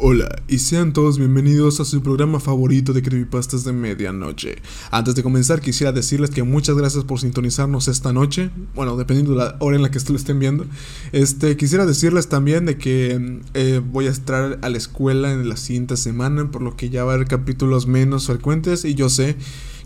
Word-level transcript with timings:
Hola 0.00 0.42
y 0.48 0.58
sean 0.58 0.92
todos 0.92 1.18
bienvenidos 1.18 1.80
a 1.80 1.84
su 1.84 2.02
programa 2.02 2.40
favorito 2.40 2.92
de 2.92 3.02
creepypastas 3.02 3.64
de 3.64 3.72
medianoche. 3.72 4.56
Antes 4.90 5.14
de 5.14 5.22
comenzar 5.22 5.60
quisiera 5.60 5.92
decirles 5.92 6.30
que 6.30 6.42
muchas 6.42 6.76
gracias 6.76 7.04
por 7.04 7.20
sintonizarnos 7.20 7.88
esta 7.88 8.12
noche, 8.12 8.50
bueno, 8.74 8.96
dependiendo 8.96 9.32
de 9.32 9.38
la 9.38 9.56
hora 9.58 9.76
en 9.76 9.82
la 9.82 9.90
que 9.90 9.98
estén 9.98 10.38
viendo. 10.38 10.66
Este, 11.12 11.56
quisiera 11.56 11.84
decirles 11.84 12.28
también 12.28 12.64
de 12.64 12.78
que 12.78 13.40
eh, 13.54 13.82
voy 13.84 14.06
a 14.06 14.10
estar 14.10 14.58
a 14.62 14.68
la 14.68 14.78
escuela 14.78 15.32
en 15.32 15.48
la 15.48 15.56
siguiente 15.56 15.96
semana, 15.96 16.50
por 16.50 16.62
lo 16.62 16.76
que 16.76 16.88
ya 16.88 17.04
va 17.04 17.12
a 17.12 17.14
haber 17.16 17.28
capítulos 17.28 17.86
menos 17.86 18.26
frecuentes 18.26 18.84
y 18.84 18.94
yo 18.94 19.08
sé 19.08 19.36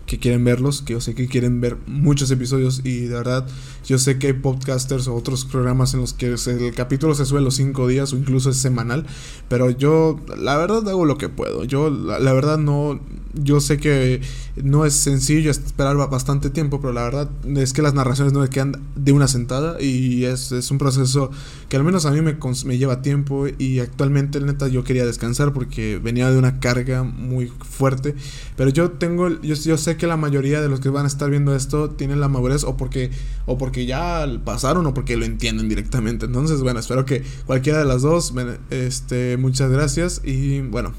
que 0.07 0.17
quieren 0.19 0.43
verlos, 0.45 0.81
que 0.81 0.93
yo 0.93 1.01
sé 1.01 1.13
que 1.13 1.27
quieren 1.27 1.59
ver 1.59 1.77
muchos 1.85 2.31
episodios 2.31 2.81
y 2.85 3.01
de 3.01 3.13
verdad 3.13 3.45
yo 3.85 3.99
sé 3.99 4.17
que 4.17 4.27
hay 4.27 4.33
podcasters 4.33 5.07
o 5.07 5.15
otros 5.15 5.43
programas 5.45 5.93
en 5.93 5.99
los 5.99 6.13
que 6.13 6.27
el 6.27 6.73
capítulo 6.73 7.13
se 7.13 7.25
sube 7.25 7.41
los 7.41 7.55
cinco 7.55 7.87
días 7.87 8.13
o 8.13 8.17
incluso 8.17 8.49
es 8.49 8.57
semanal, 8.57 9.05
pero 9.49 9.69
yo 9.69 10.19
la 10.37 10.57
verdad 10.57 10.87
hago 10.89 11.05
lo 11.05 11.17
que 11.17 11.27
puedo. 11.27 11.65
Yo 11.65 11.89
la, 11.89 12.33
verdad 12.33 12.57
no, 12.57 13.01
yo 13.33 13.59
sé 13.59 13.77
que 13.77 14.21
no 14.55 14.85
es 14.85 14.93
sencillo 14.93 15.51
esperar 15.51 15.97
bastante 15.97 16.49
tiempo, 16.49 16.79
pero 16.79 16.93
la 16.93 17.03
verdad 17.03 17.29
es 17.57 17.73
que 17.73 17.81
las 17.81 17.93
narraciones 17.93 18.31
no 18.31 18.39
me 18.39 18.49
quedan 18.49 18.81
de 18.95 19.11
una 19.11 19.27
sentada 19.27 19.81
y 19.81 20.23
es, 20.23 20.53
es 20.53 20.71
un 20.71 20.77
proceso 20.77 21.31
que 21.67 21.75
al 21.75 21.83
menos 21.83 22.05
a 22.05 22.11
mí 22.11 22.21
me, 22.21 22.37
me 22.65 22.77
lleva 22.77 23.01
tiempo 23.01 23.45
y 23.57 23.79
actualmente 23.79 24.39
neta 24.39 24.69
yo 24.69 24.85
quería 24.85 25.05
descansar 25.05 25.51
porque 25.51 25.99
venía 26.01 26.31
de 26.31 26.37
una 26.37 26.61
carga 26.61 27.03
muy 27.03 27.51
fuerte, 27.69 28.15
pero 28.55 28.69
yo 28.69 28.91
tengo, 28.91 29.29
yo, 29.41 29.55
yo 29.55 29.77
sé 29.77 29.96
que 29.97 30.07
la 30.07 30.17
mayoría 30.17 30.61
de 30.61 30.69
los 30.69 30.79
que 30.79 30.89
van 30.89 31.05
a 31.05 31.07
estar 31.07 31.29
viendo 31.29 31.55
esto 31.55 31.89
tienen 31.89 32.19
la 32.19 32.27
madurez 32.27 32.63
o 32.63 32.77
porque, 32.77 33.11
o 33.45 33.57
porque 33.57 33.85
ya 33.85 34.25
pasaron 34.45 34.85
o 34.85 34.93
porque 34.93 35.17
lo 35.17 35.25
entienden 35.25 35.69
directamente. 35.69 36.25
Entonces, 36.25 36.61
bueno, 36.61 36.79
espero 36.79 37.05
que 37.05 37.23
cualquiera 37.45 37.79
de 37.79 37.85
las 37.85 38.01
dos, 38.01 38.33
este, 38.69 39.37
muchas 39.37 39.71
gracias 39.71 40.21
y 40.23 40.61
bueno. 40.61 40.93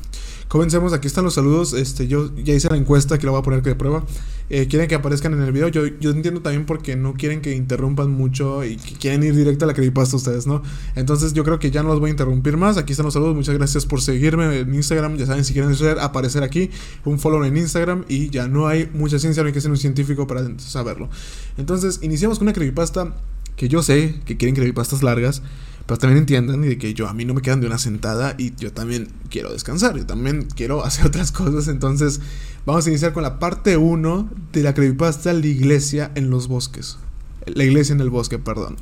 Comencemos, 0.49 0.95
aquí 0.95 1.07
están 1.07 1.25
los 1.25 1.35
saludos. 1.35 1.75
Este, 1.75 2.09
yo 2.09 2.35
ya 2.37 2.55
hice 2.55 2.71
la 2.71 2.79
encuesta 2.79 3.19
que 3.19 3.27
la 3.27 3.33
voy 3.33 3.41
a 3.41 3.43
poner 3.43 3.63
de 3.63 3.75
prueba. 3.75 4.03
Eh, 4.49 4.67
quieren 4.67 4.89
que 4.89 4.95
aparezcan 4.95 5.35
en 5.35 5.43
el 5.43 5.53
video. 5.53 5.69
Yo, 5.69 5.87
yo 6.01 6.11
entiendo 6.11 6.41
también 6.41 6.65
porque 6.65 6.97
no 6.97 7.13
quieren 7.13 7.43
que 7.43 7.55
interrumpan 7.55 8.11
mucho 8.11 8.65
y 8.65 8.77
que 8.77 8.95
quieren 8.95 9.23
ir 9.23 9.37
directo 9.37 9.67
a 9.67 9.69
la 9.69 9.75
creepypasta 9.75 10.17
ustedes, 10.17 10.47
¿no? 10.47 10.63
Entonces 10.97 11.35
yo 11.35 11.45
creo 11.45 11.59
que 11.59 11.71
ya 11.71 11.83
no 11.83 11.91
los 11.91 12.01
voy 12.01 12.09
a 12.09 12.13
interrumpir 12.13 12.57
más. 12.57 12.79
Aquí 12.79 12.93
están 12.93 13.05
los 13.05 13.13
saludos. 13.13 13.37
Muchas 13.37 13.55
gracias 13.57 13.85
por 13.85 14.01
seguirme 14.01 14.61
en 14.61 14.75
Instagram. 14.75 15.19
Ya 15.19 15.27
saben, 15.27 15.45
si 15.45 15.53
quieren 15.53 15.77
aparecer 16.01 16.43
aquí, 16.43 16.71
un 17.05 17.19
follow 17.19 17.45
en 17.45 17.55
Instagram 17.55 18.07
y 18.09 18.31
ya 18.31 18.49
no 18.49 18.69
hay 18.69 18.89
mucha 18.95 19.19
ciencia, 19.19 19.43
no 19.43 19.49
hay 19.49 19.53
que 19.53 19.61
ser 19.61 19.71
un 19.71 19.77
científico 19.77 20.27
para 20.27 20.49
saberlo. 20.59 21.11
Entonces, 21.59 21.99
iniciamos 22.01 22.39
con 22.39 22.47
una 22.47 22.55
creepypasta 22.55 23.15
que 23.55 23.69
yo 23.69 23.83
sé 23.83 24.15
que 24.25 24.39
quieren 24.39 24.55
creepypastas 24.55 25.03
largas. 25.03 25.43
Pero 25.89 25.99
también 25.99 26.19
entiendan 26.19 26.61
de 26.61 26.77
que 26.77 26.93
yo 26.93 27.09
a 27.09 27.15
mí 27.15 27.25
no 27.25 27.33
me 27.33 27.41
quedan 27.41 27.63
de 27.63 27.67
una 27.67 27.79
sentada 27.79 28.35
y 28.37 28.55
yo 28.57 28.75
también 28.75 29.09
quiero 29.31 29.51
descansar, 29.51 29.97
yo 29.97 30.05
también 30.05 30.47
quiero 30.55 30.85
hacer 30.85 31.07
otras 31.07 31.33
cosas. 31.33 31.67
Entonces, 31.67 32.21
vamos 32.67 32.87
a 32.87 32.91
iniciar 32.91 33.15
con 33.15 33.23
la 33.23 33.39
parte 33.39 33.79
1 33.79 34.29
de 34.53 34.63
la 34.63 34.75
creepypasta 34.75 35.33
La 35.33 35.47
iglesia 35.47 36.13
en 36.15 36.29
los 36.29 36.47
bosques. 36.47 36.99
La 37.47 37.65
iglesia 37.65 37.95
en 37.95 38.03
el 38.03 38.11
bosque, 38.11 38.39
perdón. 38.39 38.77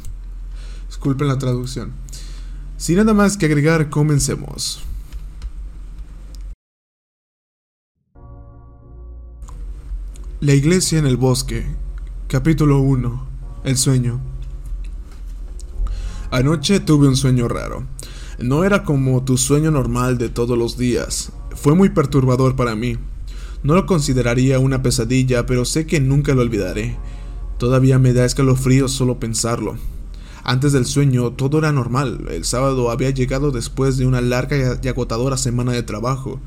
Disculpen 0.88 1.28
la 1.28 1.38
traducción. 1.38 1.92
Sin 2.76 2.96
nada 2.96 3.14
más 3.14 3.36
que 3.36 3.46
agregar, 3.46 3.88
comencemos. 3.88 4.82
La 10.40 10.54
iglesia 10.54 10.98
en 10.98 11.06
el 11.06 11.16
bosque, 11.16 11.66
capítulo 12.26 12.80
1. 12.80 13.26
El 13.62 13.76
sueño. 13.76 14.35
Anoche 16.30 16.80
tuve 16.80 17.08
un 17.08 17.16
sueño 17.16 17.48
raro. 17.48 17.86
No 18.38 18.64
era 18.64 18.82
como 18.82 19.24
tu 19.24 19.38
sueño 19.38 19.70
normal 19.70 20.18
de 20.18 20.28
todos 20.28 20.58
los 20.58 20.76
días. 20.76 21.32
Fue 21.54 21.74
muy 21.74 21.90
perturbador 21.90 22.56
para 22.56 22.74
mí. 22.74 22.98
No 23.62 23.74
lo 23.74 23.86
consideraría 23.86 24.58
una 24.58 24.82
pesadilla, 24.82 25.46
pero 25.46 25.64
sé 25.64 25.86
que 25.86 26.00
nunca 26.00 26.34
lo 26.34 26.42
olvidaré. 26.42 26.96
Todavía 27.58 27.98
me 27.98 28.12
da 28.12 28.24
escalofríos 28.24 28.92
solo 28.92 29.18
pensarlo. 29.18 29.76
Antes 30.44 30.72
del 30.72 30.86
sueño 30.86 31.32
todo 31.32 31.58
era 31.58 31.72
normal. 31.72 32.26
El 32.30 32.44
sábado 32.44 32.90
había 32.90 33.10
llegado 33.10 33.50
después 33.50 33.96
de 33.96 34.06
una 34.06 34.20
larga 34.20 34.78
y 34.80 34.88
agotadora 34.88 35.36
semana 35.36 35.72
de 35.72 35.82
trabajo. 35.82 36.40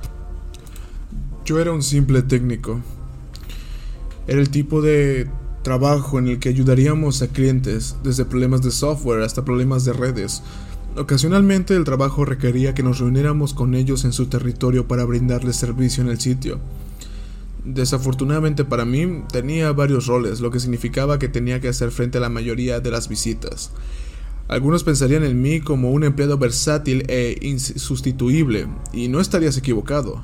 Yo 1.46 1.60
era 1.60 1.72
un 1.72 1.84
simple 1.84 2.22
técnico. 2.22 2.80
Era 4.28 4.40
el 4.40 4.50
tipo 4.50 4.82
de 4.82 5.28
trabajo 5.62 6.20
en 6.20 6.28
el 6.28 6.40
que 6.40 6.50
ayudaríamos 6.50 7.22
a 7.22 7.28
clientes, 7.28 7.96
desde 8.04 8.26
problemas 8.26 8.62
de 8.62 8.72
software 8.72 9.22
hasta 9.22 9.46
problemas 9.46 9.86
de 9.86 9.94
redes. 9.94 10.42
Ocasionalmente 10.98 11.76
el 11.76 11.84
trabajo 11.84 12.26
requería 12.26 12.74
que 12.74 12.84
nos 12.84 13.00
reuniéramos 13.00 13.54
con 13.54 13.76
ellos 13.76 14.06
en 14.06 14.12
su 14.12 14.26
territorio 14.26 14.88
para 14.88 15.06
brindarles 15.06 15.56
servicio 15.56 16.04
en 16.04 16.10
el 16.10 16.20
sitio. 16.20 16.60
Desafortunadamente 17.64 18.66
para 18.66 18.86
mí 18.86 19.24
tenía 19.32 19.72
varios 19.72 20.08
roles, 20.08 20.40
lo 20.40 20.50
que 20.50 20.60
significaba 20.60 21.20
que 21.20 21.28
tenía 21.28 21.60
que 21.60 21.68
hacer 21.68 21.92
frente 21.92 22.18
a 22.18 22.22
la 22.22 22.30
mayoría 22.30 22.80
de 22.80 22.92
las 22.92 23.10
visitas. 23.10 23.72
Algunos 24.48 24.84
pensarían 24.84 25.24
en 25.24 25.42
mí 25.42 25.62
como 25.62 25.92
un 25.92 26.04
empleado 26.04 26.38
versátil 26.38 27.04
e 27.08 27.38
insustituible, 27.42 28.68
y 28.92 29.08
no 29.08 29.20
estarías 29.20 29.58
equivocado. 29.58 30.24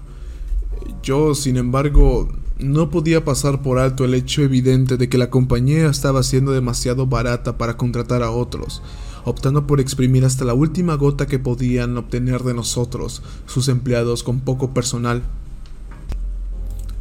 Yo, 1.04 1.36
sin 1.36 1.58
embargo, 1.58 2.30
no 2.60 2.90
podía 2.90 3.26
pasar 3.26 3.62
por 3.62 3.80
alto 3.80 4.06
el 4.06 4.14
hecho 4.14 4.42
evidente 4.42 4.96
de 4.98 5.10
que 5.10 5.18
la 5.18 5.30
compañía 5.30 5.90
estaba 5.90 6.24
siendo 6.24 6.52
demasiado 6.52 7.06
barata 7.06 7.58
para 7.58 7.76
contratar 7.76 8.24
a 8.24 8.32
otros, 8.32 8.82
optando 9.26 9.68
por 9.68 9.82
exprimir 9.82 10.24
hasta 10.24 10.46
la 10.46 10.54
última 10.54 10.96
gota 10.96 11.28
que 11.28 11.38
podían 11.38 11.98
obtener 11.98 12.44
de 12.44 12.54
nosotros, 12.54 13.24
sus 13.46 13.68
empleados 13.68 14.24
con 14.24 14.40
poco 14.40 14.74
personal. 14.74 15.24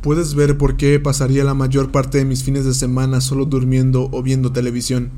Puedes 0.03 0.35
ver 0.35 0.59
por 0.59 0.77
qué 0.77 0.99
pasaría 0.99 1.45
la 1.45 1.55
mayor 1.55 1.93
parte 1.93 2.19
de 2.19 2.25
mis 2.25 2.43
fines 2.43 2.65
de 2.65 2.75
semana 2.75 3.21
solo 3.21 3.47
durmiendo 3.47 4.11
o 4.13 4.23
viendo 4.23 4.53
televisión. 4.53 5.11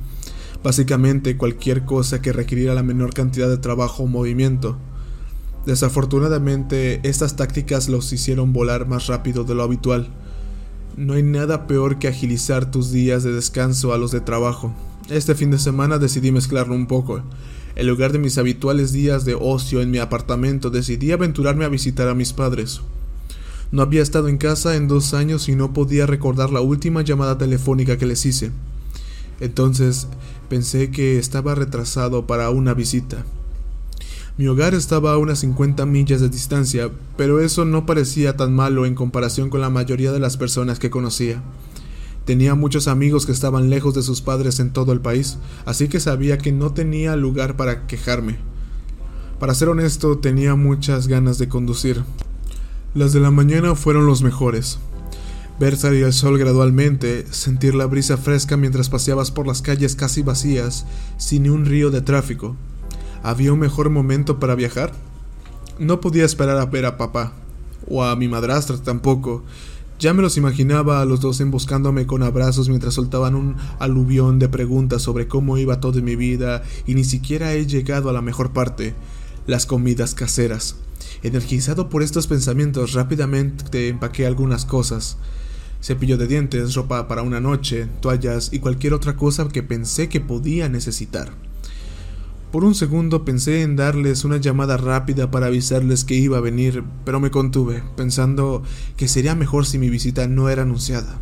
Básicamente 0.62 1.36
cualquier 1.36 1.84
cosa 1.84 2.20
que 2.20 2.32
requiriera 2.32 2.74
la 2.74 2.82
menor 2.82 3.14
cantidad 3.14 3.48
de 3.48 3.56
trabajo 3.56 4.04
o 4.04 4.06
movimiento. 4.06 4.76
Desafortunadamente, 5.64 7.00
estas 7.02 7.34
tácticas 7.34 7.88
los 7.88 8.12
hicieron 8.12 8.52
volar 8.52 8.86
más 8.86 9.08
rápido 9.08 9.42
de 9.42 9.56
lo 9.56 9.64
habitual. 9.64 10.08
No 10.96 11.12
hay 11.12 11.22
nada 11.22 11.66
peor 11.66 11.98
que 11.98 12.08
agilizar 12.08 12.70
tus 12.70 12.90
días 12.90 13.22
de 13.22 13.30
descanso 13.30 13.92
a 13.92 13.98
los 13.98 14.12
de 14.12 14.22
trabajo. 14.22 14.72
Este 15.10 15.34
fin 15.34 15.50
de 15.50 15.58
semana 15.58 15.98
decidí 15.98 16.32
mezclarlo 16.32 16.74
un 16.74 16.86
poco. 16.86 17.20
En 17.74 17.86
lugar 17.86 18.12
de 18.12 18.18
mis 18.18 18.38
habituales 18.38 18.92
días 18.92 19.26
de 19.26 19.34
ocio 19.38 19.82
en 19.82 19.90
mi 19.90 19.98
apartamento, 19.98 20.70
decidí 20.70 21.12
aventurarme 21.12 21.66
a 21.66 21.68
visitar 21.68 22.08
a 22.08 22.14
mis 22.14 22.32
padres. 22.32 22.80
No 23.72 23.82
había 23.82 24.00
estado 24.00 24.28
en 24.28 24.38
casa 24.38 24.74
en 24.74 24.88
dos 24.88 25.12
años 25.12 25.50
y 25.50 25.54
no 25.54 25.74
podía 25.74 26.06
recordar 26.06 26.48
la 26.50 26.62
última 26.62 27.02
llamada 27.02 27.36
telefónica 27.36 27.98
que 27.98 28.06
les 28.06 28.24
hice. 28.24 28.50
Entonces 29.38 30.08
pensé 30.48 30.90
que 30.90 31.18
estaba 31.18 31.54
retrasado 31.54 32.26
para 32.26 32.48
una 32.48 32.72
visita. 32.72 33.26
Mi 34.38 34.48
hogar 34.48 34.74
estaba 34.74 35.14
a 35.14 35.16
unas 35.16 35.38
50 35.38 35.86
millas 35.86 36.20
de 36.20 36.28
distancia, 36.28 36.90
pero 37.16 37.40
eso 37.40 37.64
no 37.64 37.86
parecía 37.86 38.36
tan 38.36 38.54
malo 38.54 38.84
en 38.84 38.94
comparación 38.94 39.48
con 39.48 39.62
la 39.62 39.70
mayoría 39.70 40.12
de 40.12 40.20
las 40.20 40.36
personas 40.36 40.78
que 40.78 40.90
conocía. 40.90 41.42
Tenía 42.26 42.54
muchos 42.54 42.86
amigos 42.86 43.24
que 43.24 43.32
estaban 43.32 43.70
lejos 43.70 43.94
de 43.94 44.02
sus 44.02 44.20
padres 44.20 44.60
en 44.60 44.74
todo 44.74 44.92
el 44.92 45.00
país, 45.00 45.38
así 45.64 45.88
que 45.88 46.00
sabía 46.00 46.36
que 46.36 46.52
no 46.52 46.74
tenía 46.74 47.16
lugar 47.16 47.56
para 47.56 47.86
quejarme. 47.86 48.36
Para 49.40 49.54
ser 49.54 49.70
honesto, 49.70 50.18
tenía 50.18 50.54
muchas 50.54 51.08
ganas 51.08 51.38
de 51.38 51.48
conducir. 51.48 52.04
Las 52.94 53.14
de 53.14 53.20
la 53.20 53.30
mañana 53.30 53.74
fueron 53.74 54.04
los 54.04 54.22
mejores. 54.22 54.78
Ver 55.58 55.78
salir 55.78 56.04
el 56.04 56.12
sol 56.12 56.36
gradualmente, 56.36 57.24
sentir 57.30 57.74
la 57.74 57.86
brisa 57.86 58.18
fresca 58.18 58.58
mientras 58.58 58.90
paseabas 58.90 59.30
por 59.30 59.46
las 59.46 59.62
calles 59.62 59.96
casi 59.96 60.22
vacías, 60.22 60.84
sin 61.16 61.48
un 61.48 61.64
río 61.64 61.90
de 61.90 62.02
tráfico, 62.02 62.54
¿Había 63.22 63.52
un 63.52 63.58
mejor 63.58 63.90
momento 63.90 64.38
para 64.38 64.54
viajar? 64.54 64.92
No 65.78 66.00
podía 66.00 66.24
esperar 66.24 66.58
a 66.58 66.66
ver 66.66 66.86
a 66.86 66.96
papá, 66.96 67.32
o 67.88 68.02
a 68.02 68.16
mi 68.16 68.28
madrastra 68.28 68.76
tampoco. 68.78 69.42
Ya 69.98 70.12
me 70.12 70.22
los 70.22 70.36
imaginaba 70.36 71.00
a 71.00 71.06
los 71.06 71.20
dos 71.20 71.40
emboscándome 71.40 72.06
con 72.06 72.22
abrazos 72.22 72.68
mientras 72.68 72.94
soltaban 72.94 73.34
un 73.34 73.56
aluvión 73.78 74.38
de 74.38 74.48
preguntas 74.48 75.00
sobre 75.00 75.26
cómo 75.26 75.56
iba 75.56 75.80
todo 75.80 75.98
en 75.98 76.04
mi 76.04 76.16
vida 76.16 76.62
y 76.86 76.94
ni 76.94 77.04
siquiera 77.04 77.54
he 77.54 77.66
llegado 77.66 78.10
a 78.10 78.12
la 78.12 78.20
mejor 78.20 78.50
parte, 78.52 78.94
las 79.46 79.64
comidas 79.64 80.14
caseras. 80.14 80.76
Energizado 81.22 81.88
por 81.88 82.02
estos 82.02 82.26
pensamientos, 82.26 82.92
rápidamente 82.92 83.88
empaqué 83.88 84.26
algunas 84.26 84.66
cosas. 84.66 85.16
Cepillo 85.82 86.18
de 86.18 86.26
dientes, 86.26 86.74
ropa 86.74 87.08
para 87.08 87.22
una 87.22 87.40
noche, 87.40 87.86
toallas 88.00 88.52
y 88.52 88.58
cualquier 88.58 88.92
otra 88.92 89.16
cosa 89.16 89.48
que 89.48 89.62
pensé 89.62 90.08
que 90.08 90.20
podía 90.20 90.68
necesitar. 90.68 91.45
Por 92.56 92.64
un 92.64 92.74
segundo 92.74 93.22
pensé 93.22 93.60
en 93.60 93.76
darles 93.76 94.24
una 94.24 94.38
llamada 94.38 94.78
rápida 94.78 95.30
para 95.30 95.48
avisarles 95.48 96.04
que 96.04 96.14
iba 96.14 96.38
a 96.38 96.40
venir, 96.40 96.84
pero 97.04 97.20
me 97.20 97.30
contuve, 97.30 97.82
pensando 97.98 98.62
que 98.96 99.08
sería 99.08 99.34
mejor 99.34 99.66
si 99.66 99.76
mi 99.76 99.90
visita 99.90 100.26
no 100.26 100.48
era 100.48 100.62
anunciada. 100.62 101.18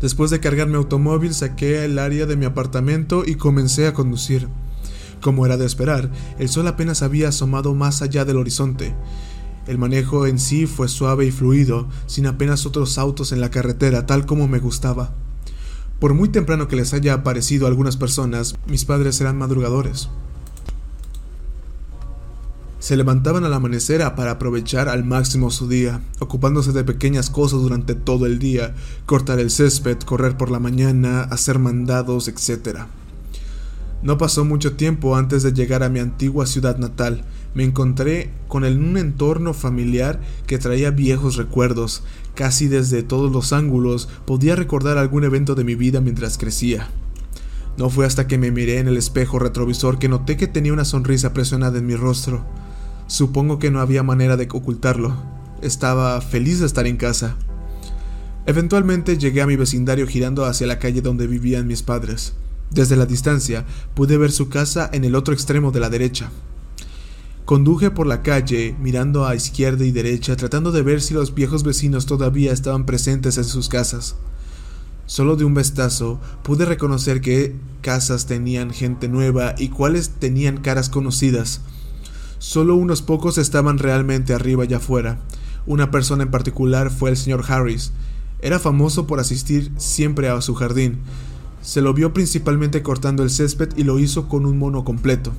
Después 0.00 0.30
de 0.30 0.38
cargar 0.38 0.68
mi 0.68 0.76
automóvil, 0.76 1.34
saqué 1.34 1.84
el 1.84 1.98
área 1.98 2.24
de 2.26 2.36
mi 2.36 2.44
apartamento 2.44 3.24
y 3.26 3.34
comencé 3.34 3.88
a 3.88 3.94
conducir. 3.94 4.46
Como 5.20 5.44
era 5.44 5.56
de 5.56 5.66
esperar, 5.66 6.08
el 6.38 6.48
sol 6.48 6.68
apenas 6.68 7.02
había 7.02 7.30
asomado 7.30 7.74
más 7.74 8.00
allá 8.00 8.24
del 8.24 8.36
horizonte. 8.36 8.94
El 9.66 9.78
manejo 9.78 10.28
en 10.28 10.38
sí 10.38 10.66
fue 10.66 10.86
suave 10.86 11.26
y 11.26 11.32
fluido, 11.32 11.88
sin 12.06 12.28
apenas 12.28 12.64
otros 12.64 12.96
autos 12.96 13.32
en 13.32 13.40
la 13.40 13.50
carretera, 13.50 14.06
tal 14.06 14.24
como 14.24 14.46
me 14.46 14.60
gustaba. 14.60 15.14
Por 16.00 16.14
muy 16.14 16.28
temprano 16.28 16.68
que 16.68 16.76
les 16.76 16.92
haya 16.92 17.22
parecido 17.22 17.66
a 17.66 17.68
algunas 17.68 17.96
personas, 17.96 18.56
mis 18.66 18.84
padres 18.84 19.20
eran 19.20 19.38
madrugadores. 19.38 20.08
Se 22.84 22.96
levantaban 22.96 23.44
al 23.44 23.54
amanecer 23.54 24.02
para 24.14 24.32
aprovechar 24.32 24.90
al 24.90 25.04
máximo 25.04 25.50
su 25.50 25.68
día, 25.68 26.02
ocupándose 26.18 26.72
de 26.72 26.84
pequeñas 26.84 27.30
cosas 27.30 27.62
durante 27.62 27.94
todo 27.94 28.26
el 28.26 28.38
día, 28.38 28.74
cortar 29.06 29.38
el 29.38 29.50
césped, 29.50 30.00
correr 30.00 30.36
por 30.36 30.50
la 30.50 30.58
mañana, 30.58 31.22
hacer 31.22 31.58
mandados, 31.58 32.28
etc. 32.28 32.80
No 34.04 34.18
pasó 34.18 34.44
mucho 34.44 34.76
tiempo 34.76 35.16
antes 35.16 35.42
de 35.42 35.54
llegar 35.54 35.82
a 35.82 35.88
mi 35.88 35.98
antigua 35.98 36.44
ciudad 36.44 36.76
natal. 36.76 37.24
Me 37.54 37.64
encontré 37.64 38.30
con 38.48 38.62
un 38.62 38.98
entorno 38.98 39.54
familiar 39.54 40.20
que 40.46 40.58
traía 40.58 40.90
viejos 40.90 41.36
recuerdos. 41.36 42.04
Casi 42.34 42.68
desde 42.68 43.02
todos 43.02 43.32
los 43.32 43.54
ángulos 43.54 44.10
podía 44.26 44.56
recordar 44.56 44.98
algún 44.98 45.24
evento 45.24 45.54
de 45.54 45.64
mi 45.64 45.74
vida 45.74 46.02
mientras 46.02 46.36
crecía. 46.36 46.90
No 47.78 47.88
fue 47.88 48.04
hasta 48.04 48.26
que 48.26 48.36
me 48.36 48.50
miré 48.50 48.78
en 48.78 48.88
el 48.88 48.98
espejo 48.98 49.38
retrovisor 49.38 49.98
que 49.98 50.10
noté 50.10 50.36
que 50.36 50.48
tenía 50.48 50.74
una 50.74 50.84
sonrisa 50.84 51.32
presionada 51.32 51.78
en 51.78 51.86
mi 51.86 51.96
rostro. 51.96 52.44
Supongo 53.06 53.58
que 53.58 53.70
no 53.70 53.80
había 53.80 54.02
manera 54.02 54.36
de 54.36 54.48
ocultarlo. 54.52 55.16
Estaba 55.62 56.20
feliz 56.20 56.60
de 56.60 56.66
estar 56.66 56.86
en 56.86 56.98
casa. 56.98 57.36
Eventualmente 58.44 59.16
llegué 59.16 59.40
a 59.40 59.46
mi 59.46 59.56
vecindario 59.56 60.06
girando 60.06 60.44
hacia 60.44 60.66
la 60.66 60.78
calle 60.78 61.00
donde 61.00 61.26
vivían 61.26 61.66
mis 61.66 61.82
padres. 61.82 62.34
Desde 62.74 62.96
la 62.96 63.06
distancia 63.06 63.64
pude 63.94 64.18
ver 64.18 64.32
su 64.32 64.48
casa 64.48 64.90
en 64.92 65.04
el 65.04 65.14
otro 65.14 65.32
extremo 65.32 65.70
de 65.70 65.78
la 65.78 65.90
derecha. 65.90 66.30
Conduje 67.44 67.92
por 67.92 68.08
la 68.08 68.22
calle, 68.22 68.74
mirando 68.80 69.26
a 69.26 69.36
izquierda 69.36 69.84
y 69.84 69.92
derecha, 69.92 70.34
tratando 70.34 70.72
de 70.72 70.82
ver 70.82 71.00
si 71.00 71.14
los 71.14 71.34
viejos 71.36 71.62
vecinos 71.62 72.04
todavía 72.04 72.52
estaban 72.52 72.84
presentes 72.84 73.38
en 73.38 73.44
sus 73.44 73.68
casas. 73.68 74.16
Solo 75.06 75.36
de 75.36 75.44
un 75.44 75.54
vistazo 75.54 76.18
pude 76.42 76.64
reconocer 76.64 77.20
qué 77.20 77.54
casas 77.80 78.26
tenían 78.26 78.72
gente 78.72 79.06
nueva 79.06 79.54
y 79.56 79.68
cuáles 79.68 80.08
tenían 80.08 80.56
caras 80.56 80.88
conocidas. 80.88 81.60
Solo 82.38 82.74
unos 82.74 83.02
pocos 83.02 83.38
estaban 83.38 83.78
realmente 83.78 84.34
arriba 84.34 84.64
y 84.64 84.74
afuera. 84.74 85.20
Una 85.66 85.92
persona 85.92 86.24
en 86.24 86.30
particular 86.32 86.90
fue 86.90 87.10
el 87.10 87.16
señor 87.16 87.44
Harris. 87.46 87.92
Era 88.40 88.58
famoso 88.58 89.06
por 89.06 89.20
asistir 89.20 89.70
siempre 89.76 90.28
a 90.28 90.40
su 90.40 90.54
jardín. 90.54 90.98
Se 91.64 91.80
lo 91.80 91.94
vio 91.94 92.12
principalmente 92.12 92.82
cortando 92.82 93.22
el 93.22 93.30
césped 93.30 93.70
y 93.74 93.84
lo 93.84 93.98
hizo 93.98 94.28
con 94.28 94.44
un 94.44 94.58
mono 94.58 94.84
completo. 94.84 95.32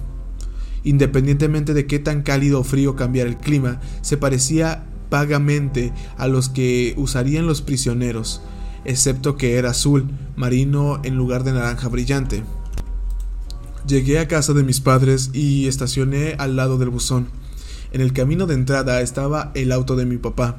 Independientemente 0.84 1.76
de 1.76 1.86
qué 1.86 2.00
tan 2.00 2.24
cálido 2.24 2.62
o 2.62 2.64
frío 2.64 2.96
cambiara 2.96 3.30
el 3.30 3.38
clima, 3.38 3.80
se 4.02 4.18
parecía 4.18 4.86
vagamente 5.12 5.94
a 6.18 6.28
los 6.28 6.50
que 6.50 6.96
usarían 6.98 7.46
los 7.46 7.62
prisioneros, 7.62 8.42
excepto 8.86 9.38
que 9.38 9.58
era 9.58 9.70
azul 9.70 10.10
marino 10.36 11.00
en 11.04 11.16
lugar 11.16 11.44
de 11.44 11.54
naranja 11.54 11.90
brillante. 11.90 12.44
Llegué 13.88 14.18
a 14.18 14.28
casa 14.28 14.54
de 14.54 14.64
mis 14.64 14.82
padres 14.82 15.30
y 15.32 15.68
estacioné 15.68 16.36
al 16.40 16.56
lado 16.56 16.80
del 16.80 16.90
buzón. 16.90 17.28
En 17.92 18.02
el 18.02 18.14
camino 18.14 18.48
de 18.48 18.56
entrada 18.56 19.00
estaba 19.02 19.52
el 19.54 19.72
auto 19.72 19.96
de 19.96 20.08
mi 20.08 20.18
papá. 20.18 20.58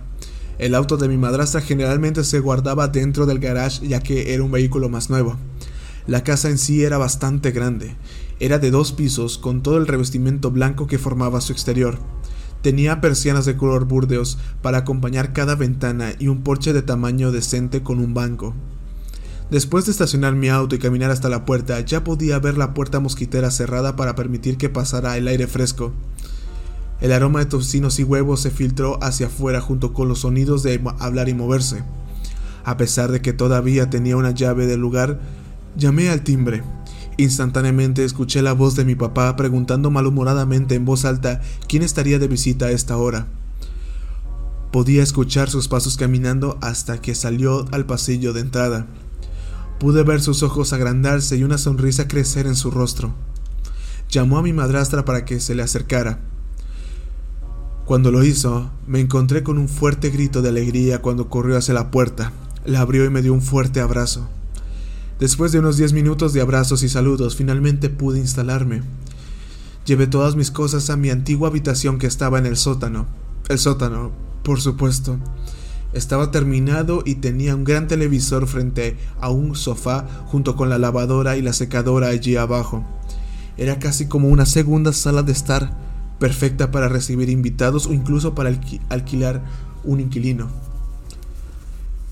El 0.58 0.74
auto 0.74 0.96
de 0.96 1.08
mi 1.08 1.18
madrastra 1.18 1.60
generalmente 1.60 2.24
se 2.24 2.40
guardaba 2.40 2.88
dentro 2.88 3.26
del 3.26 3.38
garage 3.38 3.86
ya 3.86 4.00
que 4.00 4.32
era 4.32 4.42
un 4.42 4.50
vehículo 4.50 4.88
más 4.88 5.10
nuevo. 5.10 5.36
La 6.06 6.24
casa 6.24 6.48
en 6.48 6.56
sí 6.56 6.82
era 6.82 6.98
bastante 6.98 7.50
grande. 7.50 7.94
Era 8.40 8.58
de 8.58 8.70
dos 8.70 8.92
pisos 8.92 9.38
con 9.38 9.62
todo 9.62 9.76
el 9.76 9.86
revestimiento 9.86 10.50
blanco 10.50 10.86
que 10.86 10.98
formaba 10.98 11.40
su 11.40 11.52
exterior. 11.52 11.98
Tenía 12.62 13.00
persianas 13.00 13.44
de 13.44 13.56
color 13.56 13.84
burdeos 13.84 14.38
para 14.62 14.78
acompañar 14.78 15.32
cada 15.32 15.56
ventana 15.56 16.14
y 16.18 16.28
un 16.28 16.42
porche 16.42 16.72
de 16.72 16.82
tamaño 16.82 17.32
decente 17.32 17.82
con 17.82 17.98
un 17.98 18.14
banco. 18.14 18.54
Después 19.50 19.84
de 19.84 19.92
estacionar 19.92 20.34
mi 20.34 20.48
auto 20.48 20.74
y 20.74 20.78
caminar 20.78 21.10
hasta 21.10 21.28
la 21.28 21.44
puerta, 21.44 21.78
ya 21.80 22.02
podía 22.02 22.38
ver 22.40 22.58
la 22.58 22.74
puerta 22.74 22.98
mosquitera 22.98 23.50
cerrada 23.50 23.94
para 23.94 24.16
permitir 24.16 24.56
que 24.56 24.68
pasara 24.68 25.16
el 25.16 25.28
aire 25.28 25.46
fresco. 25.46 25.92
El 27.00 27.12
aroma 27.12 27.40
de 27.40 27.46
tocinos 27.46 27.98
y 27.98 28.04
huevos 28.04 28.40
se 28.40 28.50
filtró 28.50 29.02
hacia 29.02 29.26
afuera 29.26 29.60
junto 29.60 29.92
con 29.92 30.08
los 30.08 30.20
sonidos 30.20 30.62
de 30.62 30.80
hablar 30.98 31.28
y 31.28 31.34
moverse. 31.34 31.82
A 32.64 32.76
pesar 32.76 33.12
de 33.12 33.20
que 33.20 33.32
todavía 33.32 33.90
tenía 33.90 34.16
una 34.16 34.30
llave 34.30 34.66
del 34.66 34.80
lugar, 34.80 35.20
llamé 35.76 36.08
al 36.08 36.22
timbre. 36.22 36.62
Instantáneamente 37.18 38.04
escuché 38.04 38.42
la 38.42 38.52
voz 38.52 38.76
de 38.76 38.84
mi 38.84 38.94
papá 38.94 39.36
preguntando 39.36 39.90
malhumoradamente 39.90 40.74
en 40.74 40.84
voz 40.84 41.04
alta 41.04 41.40
quién 41.68 41.82
estaría 41.82 42.18
de 42.18 42.28
visita 42.28 42.66
a 42.66 42.70
esta 42.70 42.96
hora. 42.96 43.26
Podía 44.72 45.02
escuchar 45.02 45.48
sus 45.48 45.68
pasos 45.68 45.96
caminando 45.96 46.58
hasta 46.60 47.00
que 47.00 47.14
salió 47.14 47.66
al 47.72 47.86
pasillo 47.86 48.32
de 48.32 48.40
entrada. 48.40 48.86
Pude 49.78 50.02
ver 50.02 50.20
sus 50.20 50.42
ojos 50.42 50.72
agrandarse 50.72 51.36
y 51.36 51.44
una 51.44 51.58
sonrisa 51.58 52.08
crecer 52.08 52.46
en 52.46 52.56
su 52.56 52.70
rostro. 52.70 53.14
Llamó 54.10 54.38
a 54.38 54.42
mi 54.42 54.52
madrastra 54.52 55.04
para 55.04 55.24
que 55.24 55.40
se 55.40 55.54
le 55.54 55.62
acercara. 55.62 56.20
Cuando 57.86 58.10
lo 58.10 58.24
hizo, 58.24 58.68
me 58.88 58.98
encontré 58.98 59.44
con 59.44 59.58
un 59.58 59.68
fuerte 59.68 60.10
grito 60.10 60.42
de 60.42 60.48
alegría 60.48 61.00
cuando 61.00 61.28
corrió 61.28 61.56
hacia 61.56 61.72
la 61.72 61.92
puerta. 61.92 62.32
La 62.64 62.80
abrió 62.80 63.04
y 63.04 63.10
me 63.10 63.22
dio 63.22 63.32
un 63.32 63.42
fuerte 63.42 63.80
abrazo. 63.80 64.26
Después 65.20 65.52
de 65.52 65.60
unos 65.60 65.76
diez 65.76 65.92
minutos 65.92 66.32
de 66.32 66.40
abrazos 66.40 66.82
y 66.82 66.88
saludos, 66.88 67.36
finalmente 67.36 67.88
pude 67.88 68.18
instalarme. 68.18 68.82
Llevé 69.84 70.08
todas 70.08 70.34
mis 70.34 70.50
cosas 70.50 70.90
a 70.90 70.96
mi 70.96 71.10
antigua 71.10 71.48
habitación 71.48 72.00
que 72.00 72.08
estaba 72.08 72.40
en 72.40 72.46
el 72.46 72.56
sótano. 72.56 73.06
El 73.48 73.60
sótano, 73.60 74.10
por 74.42 74.60
supuesto. 74.60 75.20
Estaba 75.92 76.32
terminado 76.32 77.04
y 77.06 77.14
tenía 77.14 77.54
un 77.54 77.62
gran 77.62 77.86
televisor 77.86 78.48
frente 78.48 78.96
a 79.20 79.30
un 79.30 79.54
sofá 79.54 80.08
junto 80.26 80.56
con 80.56 80.70
la 80.70 80.78
lavadora 80.78 81.36
y 81.36 81.42
la 81.42 81.52
secadora 81.52 82.08
allí 82.08 82.34
abajo. 82.34 82.84
Era 83.56 83.78
casi 83.78 84.08
como 84.08 84.26
una 84.26 84.44
segunda 84.44 84.92
sala 84.92 85.22
de 85.22 85.30
estar, 85.30 85.85
perfecta 86.18 86.70
para 86.70 86.88
recibir 86.88 87.28
invitados 87.28 87.86
o 87.86 87.92
incluso 87.92 88.34
para 88.34 88.50
alquilar 88.88 89.44
un 89.84 90.00
inquilino. 90.00 90.48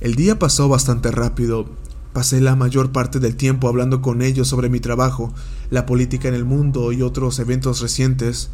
El 0.00 0.14
día 0.14 0.38
pasó 0.38 0.68
bastante 0.68 1.10
rápido. 1.10 1.66
Pasé 2.12 2.40
la 2.40 2.54
mayor 2.54 2.92
parte 2.92 3.18
del 3.18 3.36
tiempo 3.36 3.68
hablando 3.68 4.02
con 4.02 4.22
ellos 4.22 4.46
sobre 4.48 4.68
mi 4.68 4.78
trabajo, 4.78 5.32
la 5.70 5.86
política 5.86 6.28
en 6.28 6.34
el 6.34 6.44
mundo 6.44 6.92
y 6.92 7.02
otros 7.02 7.38
eventos 7.38 7.80
recientes. 7.80 8.50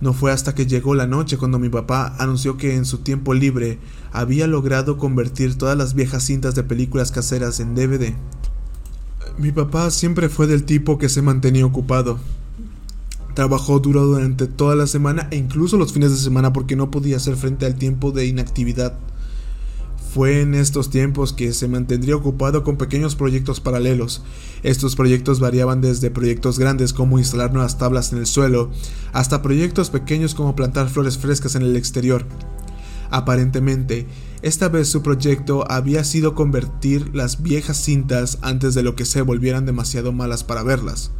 No 0.00 0.12
fue 0.12 0.32
hasta 0.32 0.54
que 0.54 0.66
llegó 0.66 0.94
la 0.94 1.06
noche 1.06 1.38
cuando 1.38 1.58
mi 1.58 1.68
papá 1.68 2.16
anunció 2.18 2.56
que 2.56 2.74
en 2.74 2.84
su 2.84 2.98
tiempo 2.98 3.32
libre 3.32 3.78
había 4.12 4.46
logrado 4.46 4.98
convertir 4.98 5.56
todas 5.56 5.78
las 5.78 5.94
viejas 5.94 6.24
cintas 6.24 6.54
de 6.54 6.64
películas 6.64 7.12
caseras 7.12 7.60
en 7.60 7.74
DVD. 7.74 8.14
Mi 9.38 9.52
papá 9.52 9.90
siempre 9.90 10.28
fue 10.28 10.46
del 10.46 10.64
tipo 10.64 10.98
que 10.98 11.08
se 11.08 11.22
mantenía 11.22 11.66
ocupado. 11.66 12.18
Trabajó 13.34 13.80
duro 13.80 14.06
durante 14.06 14.46
toda 14.46 14.76
la 14.76 14.86
semana 14.86 15.26
e 15.30 15.36
incluso 15.36 15.76
los 15.76 15.92
fines 15.92 16.12
de 16.12 16.16
semana 16.16 16.52
porque 16.52 16.76
no 16.76 16.90
podía 16.90 17.16
hacer 17.16 17.36
frente 17.36 17.66
al 17.66 17.74
tiempo 17.74 18.12
de 18.12 18.26
inactividad. 18.26 18.96
Fue 20.14 20.42
en 20.42 20.54
estos 20.54 20.90
tiempos 20.90 21.32
que 21.32 21.52
se 21.52 21.66
mantendría 21.66 22.14
ocupado 22.14 22.62
con 22.62 22.76
pequeños 22.76 23.16
proyectos 23.16 23.58
paralelos. 23.58 24.22
Estos 24.62 24.94
proyectos 24.94 25.40
variaban 25.40 25.80
desde 25.80 26.12
proyectos 26.12 26.60
grandes 26.60 26.92
como 26.92 27.18
instalar 27.18 27.52
nuevas 27.52 27.78
tablas 27.78 28.12
en 28.12 28.18
el 28.18 28.26
suelo, 28.26 28.70
hasta 29.12 29.42
proyectos 29.42 29.90
pequeños 29.90 30.36
como 30.36 30.54
plantar 30.54 30.88
flores 30.88 31.18
frescas 31.18 31.56
en 31.56 31.62
el 31.62 31.74
exterior. 31.74 32.24
Aparentemente, 33.10 34.06
esta 34.42 34.68
vez 34.68 34.86
su 34.86 35.02
proyecto 35.02 35.68
había 35.68 36.04
sido 36.04 36.36
convertir 36.36 37.10
las 37.12 37.42
viejas 37.42 37.78
cintas 37.78 38.38
antes 38.42 38.74
de 38.74 38.84
lo 38.84 38.94
que 38.94 39.04
se 39.04 39.22
volvieran 39.22 39.66
demasiado 39.66 40.12
malas 40.12 40.44
para 40.44 40.62
verlas. 40.62 41.10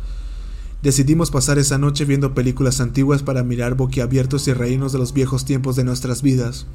Decidimos 0.84 1.30
pasar 1.30 1.58
esa 1.58 1.78
noche 1.78 2.04
viendo 2.04 2.34
películas 2.34 2.78
antiguas 2.82 3.22
para 3.22 3.42
mirar 3.42 3.74
boquiabiertos 3.74 4.46
y 4.48 4.52
reírnos 4.52 4.92
de 4.92 4.98
los 4.98 5.14
viejos 5.14 5.46
tiempos 5.46 5.76
de 5.76 5.84
nuestras 5.84 6.20
vidas. 6.20 6.66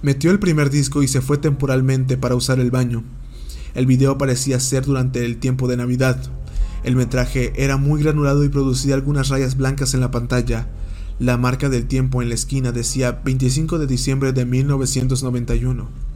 Metió 0.00 0.30
el 0.30 0.38
primer 0.38 0.70
disco 0.70 1.02
y 1.02 1.08
se 1.08 1.20
fue 1.20 1.36
temporalmente 1.36 2.16
para 2.16 2.36
usar 2.36 2.60
el 2.60 2.70
baño. 2.70 3.04
El 3.74 3.84
video 3.84 4.16
parecía 4.16 4.58
ser 4.60 4.86
durante 4.86 5.26
el 5.26 5.36
tiempo 5.36 5.68
de 5.68 5.76
Navidad. 5.76 6.18
El 6.84 6.96
metraje 6.96 7.52
era 7.62 7.76
muy 7.76 8.02
granulado 8.02 8.44
y 8.44 8.48
producía 8.48 8.94
algunas 8.94 9.28
rayas 9.28 9.58
blancas 9.58 9.92
en 9.92 10.00
la 10.00 10.10
pantalla. 10.10 10.66
La 11.18 11.36
marca 11.36 11.68
del 11.68 11.86
tiempo 11.86 12.22
en 12.22 12.30
la 12.30 12.34
esquina 12.34 12.72
decía 12.72 13.20
25 13.22 13.78
de 13.78 13.86
diciembre 13.86 14.32
de 14.32 14.46
1991. 14.46 16.13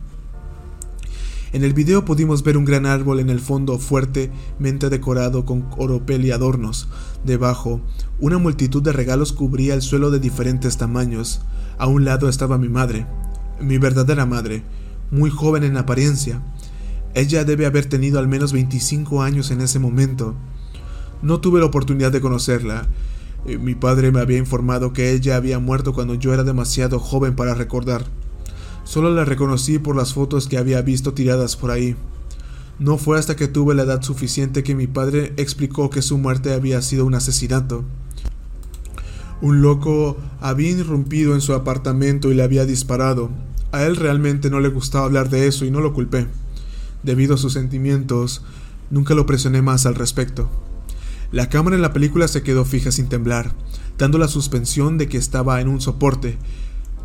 En 1.50 1.64
el 1.64 1.72
video 1.72 2.04
pudimos 2.04 2.42
ver 2.42 2.58
un 2.58 2.66
gran 2.66 2.84
árbol 2.84 3.20
en 3.20 3.30
el 3.30 3.40
fondo 3.40 3.78
fuertemente 3.78 4.90
decorado 4.90 5.46
con 5.46 5.66
oropel 5.78 6.26
y 6.26 6.30
adornos. 6.30 6.88
Debajo, 7.24 7.80
una 8.20 8.36
multitud 8.36 8.82
de 8.82 8.92
regalos 8.92 9.32
cubría 9.32 9.72
el 9.72 9.80
suelo 9.80 10.10
de 10.10 10.18
diferentes 10.18 10.76
tamaños. 10.76 11.40
A 11.78 11.86
un 11.86 12.04
lado 12.04 12.28
estaba 12.28 12.58
mi 12.58 12.68
madre, 12.68 13.06
mi 13.60 13.78
verdadera 13.78 14.26
madre, 14.26 14.62
muy 15.10 15.30
joven 15.30 15.64
en 15.64 15.78
apariencia. 15.78 16.42
Ella 17.14 17.44
debe 17.44 17.64
haber 17.64 17.86
tenido 17.86 18.18
al 18.18 18.28
menos 18.28 18.52
25 18.52 19.22
años 19.22 19.50
en 19.50 19.62
ese 19.62 19.78
momento. 19.78 20.34
No 21.22 21.40
tuve 21.40 21.60
la 21.60 21.66
oportunidad 21.66 22.12
de 22.12 22.20
conocerla. 22.20 22.86
Eh, 23.46 23.56
mi 23.56 23.74
padre 23.74 24.12
me 24.12 24.20
había 24.20 24.36
informado 24.36 24.92
que 24.92 25.12
ella 25.12 25.36
había 25.36 25.58
muerto 25.58 25.94
cuando 25.94 26.14
yo 26.14 26.34
era 26.34 26.44
demasiado 26.44 26.98
joven 26.98 27.34
para 27.34 27.54
recordar. 27.54 28.04
Solo 28.88 29.10
la 29.10 29.26
reconocí 29.26 29.78
por 29.78 29.94
las 29.94 30.14
fotos 30.14 30.48
que 30.48 30.56
había 30.56 30.80
visto 30.80 31.12
tiradas 31.12 31.56
por 31.56 31.70
ahí. 31.70 31.94
No 32.78 32.96
fue 32.96 33.18
hasta 33.18 33.36
que 33.36 33.46
tuve 33.46 33.74
la 33.74 33.82
edad 33.82 34.00
suficiente 34.00 34.62
que 34.62 34.74
mi 34.74 34.86
padre 34.86 35.34
explicó 35.36 35.90
que 35.90 36.00
su 36.00 36.16
muerte 36.16 36.54
había 36.54 36.80
sido 36.80 37.04
un 37.04 37.14
asesinato. 37.14 37.84
Un 39.42 39.60
loco 39.60 40.16
había 40.40 40.70
irrumpido 40.70 41.34
en 41.34 41.42
su 41.42 41.52
apartamento 41.52 42.30
y 42.30 42.34
le 42.34 42.42
había 42.42 42.64
disparado. 42.64 43.28
A 43.72 43.82
él 43.84 43.94
realmente 43.94 44.48
no 44.48 44.58
le 44.58 44.70
gustaba 44.70 45.04
hablar 45.04 45.28
de 45.28 45.46
eso 45.46 45.66
y 45.66 45.70
no 45.70 45.82
lo 45.82 45.92
culpé. 45.92 46.26
Debido 47.02 47.34
a 47.34 47.38
sus 47.38 47.52
sentimientos, 47.52 48.40
nunca 48.90 49.12
lo 49.12 49.26
presioné 49.26 49.60
más 49.60 49.84
al 49.84 49.96
respecto. 49.96 50.48
La 51.30 51.50
cámara 51.50 51.76
en 51.76 51.82
la 51.82 51.92
película 51.92 52.26
se 52.26 52.42
quedó 52.42 52.64
fija 52.64 52.90
sin 52.90 53.10
temblar, 53.10 53.52
dando 53.98 54.16
la 54.16 54.28
suspensión 54.28 54.96
de 54.96 55.08
que 55.08 55.18
estaba 55.18 55.60
en 55.60 55.68
un 55.68 55.82
soporte. 55.82 56.38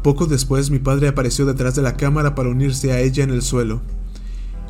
Poco 0.03 0.25
después 0.25 0.69
mi 0.69 0.79
padre 0.79 1.07
apareció 1.07 1.45
detrás 1.45 1.75
de 1.75 1.81
la 1.81 1.95
cámara 1.95 2.35
para 2.35 2.49
unirse 2.49 2.91
a 2.91 2.99
ella 2.99 3.23
en 3.23 3.29
el 3.29 3.41
suelo. 3.41 3.81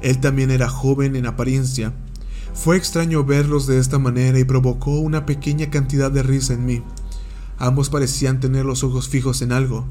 Él 0.03 0.19
también 0.19 0.51
era 0.51 0.69
joven 0.69 1.15
en 1.15 1.25
apariencia. 1.25 1.91
Fue 2.53 2.77
extraño 2.77 3.23
verlos 3.23 3.65
de 3.65 3.79
esta 3.79 3.97
manera 3.97 4.37
y 4.37 4.43
provocó 4.43 4.99
una 4.99 5.25
pequeña 5.25 5.71
cantidad 5.71 6.11
de 6.11 6.21
risa 6.21 6.53
en 6.53 6.67
mí. 6.67 6.83
Ambos 7.57 7.89
parecían 7.89 8.39
tener 8.39 8.63
los 8.63 8.83
ojos 8.83 9.09
fijos 9.09 9.41
en 9.41 9.51
algo. 9.51 9.87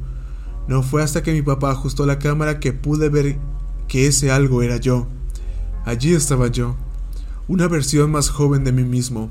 No 0.68 0.84
fue 0.84 1.02
hasta 1.02 1.24
que 1.24 1.32
mi 1.32 1.42
papá 1.42 1.72
ajustó 1.72 2.06
la 2.06 2.20
cámara 2.20 2.60
que 2.60 2.72
pude 2.72 3.08
ver 3.08 3.36
que 3.88 4.06
ese 4.06 4.30
algo 4.30 4.62
era 4.62 4.76
yo. 4.76 5.08
Allí 5.84 6.14
estaba 6.14 6.46
yo, 6.46 6.76
una 7.48 7.66
versión 7.66 8.12
más 8.12 8.30
joven 8.30 8.62
de 8.62 8.70
mí 8.70 8.84
mismo. 8.84 9.28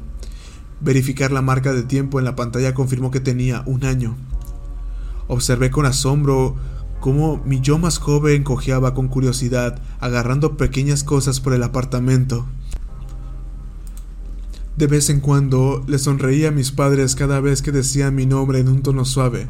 Verificar 0.81 1.31
la 1.31 1.41
marca 1.41 1.71
de 1.71 1.83
tiempo 1.83 2.19
en 2.19 2.25
la 2.25 2.35
pantalla 2.35 2.73
confirmó 2.73 3.11
que 3.11 3.21
tenía 3.21 3.63
un 3.65 3.85
año. 3.85 4.17
Observé 5.27 5.71
con 5.71 5.85
asombro 5.85 6.55
cómo 6.99 7.41
mi 7.45 7.59
yo 7.61 7.77
más 7.77 7.97
joven 7.97 8.43
cojeaba 8.43 8.93
con 8.93 9.07
curiosidad, 9.07 9.81
agarrando 9.99 10.57
pequeñas 10.57 11.03
cosas 11.03 11.39
por 11.39 11.53
el 11.53 11.63
apartamento. 11.63 12.45
De 14.77 14.87
vez 14.87 15.09
en 15.09 15.19
cuando 15.19 15.83
le 15.87 15.99
sonreía 15.99 16.49
a 16.49 16.51
mis 16.51 16.71
padres 16.71 17.15
cada 17.15 17.39
vez 17.39 17.61
que 17.61 17.71
decían 17.71 18.15
mi 18.15 18.25
nombre 18.25 18.59
en 18.59 18.69
un 18.69 18.81
tono 18.81 19.05
suave. 19.05 19.47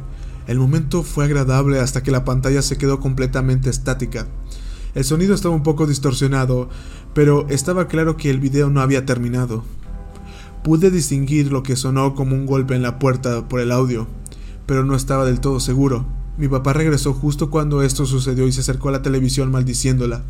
El 0.47 0.59
momento 0.59 1.03
fue 1.03 1.25
agradable 1.25 1.79
hasta 1.79 2.03
que 2.03 2.11
la 2.11 2.25
pantalla 2.25 2.61
se 2.61 2.77
quedó 2.77 2.99
completamente 2.99 3.69
estática. 3.69 4.27
El 4.95 5.05
sonido 5.05 5.33
estaba 5.33 5.55
un 5.55 5.63
poco 5.63 5.87
distorsionado, 5.87 6.69
pero 7.13 7.47
estaba 7.49 7.87
claro 7.87 8.17
que 8.17 8.29
el 8.29 8.39
video 8.39 8.69
no 8.69 8.81
había 8.81 9.05
terminado. 9.05 9.63
Pude 10.63 10.91
distinguir 10.91 11.51
lo 11.51 11.63
que 11.63 11.75
sonó 11.75 12.13
como 12.15 12.35
un 12.35 12.45
golpe 12.45 12.75
en 12.75 12.81
la 12.81 12.99
puerta 12.99 13.47
por 13.47 13.61
el 13.61 13.71
audio, 13.71 14.07
pero 14.65 14.83
no 14.83 14.95
estaba 14.95 15.25
del 15.25 15.39
todo 15.39 15.59
seguro. 15.59 16.05
Mi 16.37 16.47
papá 16.47 16.73
regresó 16.73 17.13
justo 17.13 17.49
cuando 17.49 17.83
esto 17.83 18.05
sucedió 18.05 18.47
y 18.47 18.51
se 18.51 18.61
acercó 18.61 18.89
a 18.89 18.93
la 18.93 19.01
televisión 19.01 19.51
maldiciéndola. 19.51 20.23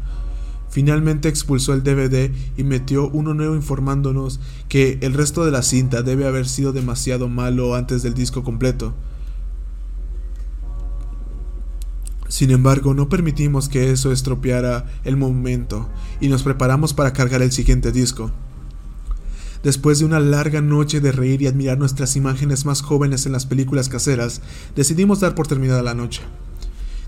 Finalmente 0.70 1.28
expulsó 1.28 1.74
el 1.74 1.84
DVD 1.84 2.32
y 2.56 2.64
metió 2.64 3.10
uno 3.10 3.34
nuevo 3.34 3.56
informándonos 3.56 4.40
que 4.70 4.98
el 5.02 5.14
resto 5.14 5.44
de 5.44 5.52
la 5.52 5.64
cinta 5.64 6.02
debe 6.02 6.26
haber 6.26 6.48
sido 6.48 6.72
demasiado 6.72 7.28
malo 7.28 7.76
antes 7.76 8.04
del 8.04 8.14
disco 8.14 8.44
completo. 8.44 8.94
Sin 12.30 12.52
embargo, 12.52 12.94
no 12.94 13.10
permitimos 13.10 13.68
que 13.68 13.92
eso 13.92 14.14
estropeara 14.14 14.86
el 15.04 15.18
momento 15.18 15.90
y 16.22 16.30
nos 16.30 16.44
preparamos 16.44 16.94
para 16.94 17.12
cargar 17.12 17.42
el 17.42 17.52
siguiente 17.52 17.92
disco. 17.92 18.32
Después 19.64 20.00
de 20.00 20.06
una 20.06 20.20
larga 20.20 20.60
noche 20.60 21.02
de 21.02 21.12
reír 21.12 21.44
y 21.44 21.48
admirar 21.48 21.78
nuestras 21.78 22.16
imágenes 22.16 22.66
más 22.66 22.82
jóvenes 22.82 23.28
en 23.28 23.32
las 23.32 23.46
películas 23.46 23.90
caseras, 23.90 24.42
decidimos 24.76 25.20
dar 25.20 25.36
por 25.36 25.46
terminada 25.46 25.84
la 25.84 25.94
noche. 25.94 26.22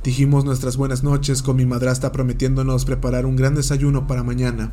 Dijimos 0.03 0.45
nuestras 0.45 0.77
buenas 0.77 1.01
noches 1.01 1.41
con 1.41 1.55
mi 1.55 1.65
madrastra 1.65 2.11
prometiéndonos 2.11 2.85
preparar 2.85 3.25
un 3.25 3.35
gran 3.35 3.55
desayuno 3.55 4.05
para 4.05 4.21
mañana. 4.21 4.71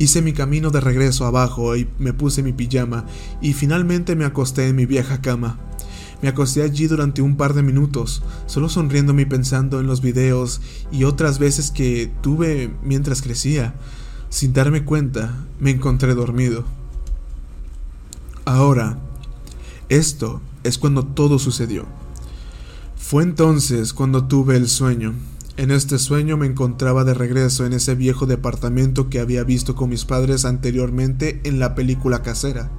Hice 0.00 0.20
mi 0.20 0.32
camino 0.32 0.70
de 0.70 0.80
regreso 0.80 1.26
abajo 1.26 1.76
y 1.76 1.86
me 2.00 2.12
puse 2.12 2.42
mi 2.42 2.52
pijama 2.52 3.06
y 3.40 3.52
finalmente 3.52 4.16
me 4.16 4.24
acosté 4.24 4.66
en 4.66 4.74
mi 4.74 4.86
vieja 4.86 5.20
cama. 5.20 5.60
Me 6.22 6.28
acosté 6.28 6.62
allí 6.62 6.88
durante 6.88 7.22
un 7.22 7.36
par 7.36 7.54
de 7.54 7.62
minutos, 7.62 8.22
solo 8.46 8.68
sonriéndome 8.68 9.22
y 9.22 9.26
pensando 9.26 9.78
en 9.78 9.86
los 9.86 10.00
videos 10.00 10.60
y 10.90 11.04
otras 11.04 11.38
veces 11.38 11.70
que 11.70 12.10
tuve 12.20 12.74
mientras 12.82 13.22
crecía. 13.22 13.74
Sin 14.28 14.52
darme 14.52 14.84
cuenta, 14.84 15.46
me 15.60 15.70
encontré 15.70 16.14
dormido. 16.14 16.64
Ahora, 18.52 18.98
esto 19.88 20.40
es 20.64 20.76
cuando 20.76 21.04
todo 21.04 21.38
sucedió. 21.38 21.86
Fue 22.96 23.22
entonces 23.22 23.92
cuando 23.92 24.24
tuve 24.24 24.56
el 24.56 24.66
sueño. 24.66 25.14
En 25.56 25.70
este 25.70 26.00
sueño 26.00 26.36
me 26.36 26.48
encontraba 26.48 27.04
de 27.04 27.14
regreso 27.14 27.64
en 27.64 27.74
ese 27.74 27.94
viejo 27.94 28.26
departamento 28.26 29.08
que 29.08 29.20
había 29.20 29.44
visto 29.44 29.76
con 29.76 29.90
mis 29.90 30.04
padres 30.04 30.44
anteriormente 30.44 31.40
en 31.44 31.60
la 31.60 31.76
película 31.76 32.22
casera. 32.22 32.72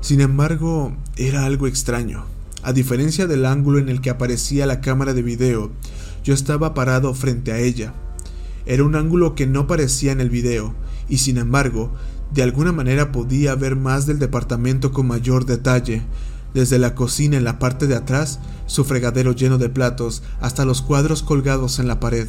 Sin 0.00 0.22
embargo, 0.22 0.96
era 1.18 1.44
algo 1.44 1.66
extraño. 1.66 2.24
A 2.62 2.72
diferencia 2.72 3.26
del 3.26 3.44
ángulo 3.44 3.78
en 3.78 3.90
el 3.90 4.00
que 4.00 4.08
aparecía 4.08 4.64
la 4.64 4.80
cámara 4.80 5.12
de 5.12 5.20
video, 5.20 5.70
yo 6.24 6.32
estaba 6.32 6.72
parado 6.72 7.12
frente 7.12 7.52
a 7.52 7.58
ella. 7.58 7.92
Era 8.64 8.84
un 8.84 8.94
ángulo 8.94 9.34
que 9.34 9.46
no 9.46 9.66
parecía 9.66 10.12
en 10.12 10.22
el 10.22 10.30
video, 10.30 10.74
y 11.10 11.18
sin 11.18 11.36
embargo, 11.36 11.92
de 12.36 12.42
alguna 12.42 12.70
manera 12.70 13.12
podía 13.12 13.54
ver 13.54 13.76
más 13.76 14.04
del 14.06 14.18
departamento 14.18 14.92
con 14.92 15.06
mayor 15.06 15.46
detalle, 15.46 16.02
desde 16.52 16.78
la 16.78 16.94
cocina 16.94 17.38
en 17.38 17.44
la 17.44 17.58
parte 17.58 17.86
de 17.86 17.96
atrás, 17.96 18.40
su 18.66 18.84
fregadero 18.84 19.32
lleno 19.32 19.56
de 19.56 19.70
platos, 19.70 20.22
hasta 20.38 20.66
los 20.66 20.82
cuadros 20.82 21.22
colgados 21.22 21.78
en 21.78 21.88
la 21.88 21.98
pared. 21.98 22.28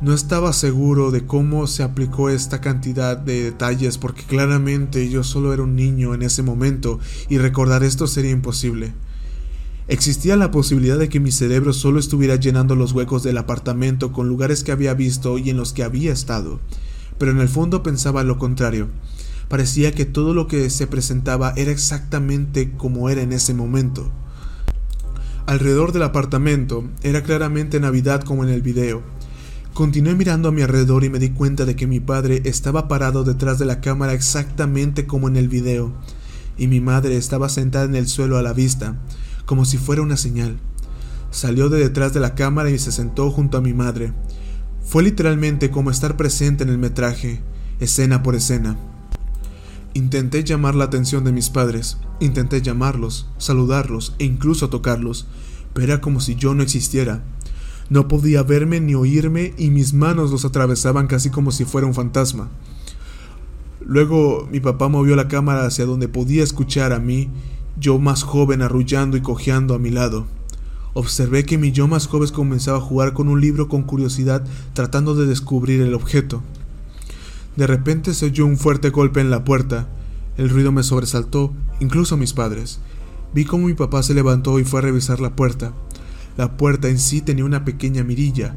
No 0.00 0.14
estaba 0.14 0.52
seguro 0.52 1.10
de 1.10 1.26
cómo 1.26 1.66
se 1.66 1.82
aplicó 1.82 2.30
esta 2.30 2.60
cantidad 2.60 3.16
de 3.16 3.42
detalles 3.42 3.98
porque 3.98 4.22
claramente 4.22 5.10
yo 5.10 5.24
solo 5.24 5.52
era 5.52 5.64
un 5.64 5.74
niño 5.74 6.14
en 6.14 6.22
ese 6.22 6.44
momento 6.44 7.00
y 7.28 7.38
recordar 7.38 7.82
esto 7.82 8.06
sería 8.06 8.30
imposible. 8.30 8.92
Existía 9.88 10.36
la 10.36 10.52
posibilidad 10.52 10.96
de 10.96 11.08
que 11.08 11.18
mi 11.18 11.32
cerebro 11.32 11.72
solo 11.72 11.98
estuviera 11.98 12.36
llenando 12.36 12.76
los 12.76 12.92
huecos 12.92 13.24
del 13.24 13.36
apartamento 13.36 14.12
con 14.12 14.28
lugares 14.28 14.62
que 14.62 14.70
había 14.70 14.94
visto 14.94 15.38
y 15.38 15.50
en 15.50 15.56
los 15.56 15.72
que 15.72 15.82
había 15.82 16.12
estado, 16.12 16.60
pero 17.20 17.32
en 17.32 17.40
el 17.40 17.50
fondo 17.50 17.82
pensaba 17.82 18.24
lo 18.24 18.38
contrario. 18.38 18.88
Parecía 19.48 19.92
que 19.92 20.06
todo 20.06 20.32
lo 20.32 20.46
que 20.46 20.70
se 20.70 20.86
presentaba 20.86 21.52
era 21.54 21.70
exactamente 21.70 22.72
como 22.78 23.10
era 23.10 23.20
en 23.20 23.32
ese 23.32 23.52
momento. 23.52 24.10
Alrededor 25.44 25.92
del 25.92 26.04
apartamento 26.04 26.88
era 27.02 27.22
claramente 27.22 27.78
Navidad 27.78 28.22
como 28.22 28.42
en 28.42 28.48
el 28.48 28.62
video. 28.62 29.02
Continué 29.74 30.14
mirando 30.14 30.48
a 30.48 30.52
mi 30.52 30.62
alrededor 30.62 31.04
y 31.04 31.10
me 31.10 31.18
di 31.18 31.28
cuenta 31.28 31.66
de 31.66 31.76
que 31.76 31.86
mi 31.86 32.00
padre 32.00 32.40
estaba 32.46 32.88
parado 32.88 33.22
detrás 33.22 33.58
de 33.58 33.66
la 33.66 33.82
cámara 33.82 34.14
exactamente 34.14 35.06
como 35.06 35.28
en 35.28 35.36
el 35.36 35.48
video, 35.48 35.92
y 36.56 36.68
mi 36.68 36.80
madre 36.80 37.18
estaba 37.18 37.50
sentada 37.50 37.84
en 37.84 37.96
el 37.96 38.08
suelo 38.08 38.38
a 38.38 38.42
la 38.42 38.54
vista, 38.54 38.98
como 39.44 39.66
si 39.66 39.76
fuera 39.76 40.00
una 40.00 40.16
señal. 40.16 40.58
Salió 41.30 41.68
de 41.68 41.80
detrás 41.80 42.14
de 42.14 42.20
la 42.20 42.34
cámara 42.34 42.70
y 42.70 42.78
se 42.78 42.92
sentó 42.92 43.30
junto 43.30 43.58
a 43.58 43.60
mi 43.60 43.74
madre. 43.74 44.14
Fue 44.90 45.04
literalmente 45.04 45.70
como 45.70 45.92
estar 45.92 46.16
presente 46.16 46.64
en 46.64 46.68
el 46.68 46.76
metraje, 46.76 47.40
escena 47.78 48.24
por 48.24 48.34
escena. 48.34 48.76
Intenté 49.94 50.42
llamar 50.42 50.74
la 50.74 50.82
atención 50.82 51.22
de 51.22 51.30
mis 51.30 51.48
padres, 51.48 51.98
intenté 52.18 52.60
llamarlos, 52.60 53.28
saludarlos 53.38 54.16
e 54.18 54.24
incluso 54.24 54.68
tocarlos, 54.68 55.28
pero 55.74 55.92
era 55.92 56.00
como 56.00 56.18
si 56.18 56.34
yo 56.34 56.56
no 56.56 56.64
existiera. 56.64 57.22
No 57.88 58.08
podía 58.08 58.42
verme 58.42 58.80
ni 58.80 58.96
oírme 58.96 59.54
y 59.56 59.70
mis 59.70 59.94
manos 59.94 60.32
los 60.32 60.44
atravesaban 60.44 61.06
casi 61.06 61.30
como 61.30 61.52
si 61.52 61.64
fuera 61.64 61.86
un 61.86 61.94
fantasma. 61.94 62.48
Luego 63.78 64.48
mi 64.50 64.58
papá 64.58 64.88
movió 64.88 65.14
la 65.14 65.28
cámara 65.28 65.66
hacia 65.66 65.86
donde 65.86 66.08
podía 66.08 66.42
escuchar 66.42 66.92
a 66.92 66.98
mí, 66.98 67.30
yo 67.78 68.00
más 68.00 68.24
joven 68.24 68.60
arrullando 68.60 69.16
y 69.16 69.20
cojeando 69.20 69.74
a 69.74 69.78
mi 69.78 69.90
lado. 69.90 70.26
Observé 70.92 71.44
que 71.44 71.58
mi 71.58 71.70
yo 71.72 71.86
más 71.86 72.06
joven 72.06 72.30
comenzaba 72.30 72.78
a 72.78 72.82
jugar 72.82 73.12
con 73.12 73.28
un 73.28 73.40
libro 73.40 73.68
con 73.68 73.82
curiosidad 73.82 74.44
tratando 74.72 75.14
de 75.14 75.26
descubrir 75.26 75.80
el 75.80 75.94
objeto. 75.94 76.42
De 77.56 77.66
repente 77.66 78.14
se 78.14 78.26
oyó 78.26 78.46
un 78.46 78.56
fuerte 78.56 78.90
golpe 78.90 79.20
en 79.20 79.30
la 79.30 79.44
puerta. 79.44 79.88
El 80.36 80.48
ruido 80.48 80.72
me 80.72 80.82
sobresaltó, 80.82 81.52
incluso 81.80 82.14
a 82.14 82.18
mis 82.18 82.32
padres. 82.32 82.80
Vi 83.34 83.44
cómo 83.44 83.66
mi 83.66 83.74
papá 83.74 84.02
se 84.02 84.14
levantó 84.14 84.58
y 84.58 84.64
fue 84.64 84.80
a 84.80 84.82
revisar 84.82 85.20
la 85.20 85.36
puerta. 85.36 85.72
La 86.36 86.56
puerta 86.56 86.88
en 86.88 86.98
sí 86.98 87.20
tenía 87.20 87.44
una 87.44 87.64
pequeña 87.64 88.02
mirilla. 88.02 88.56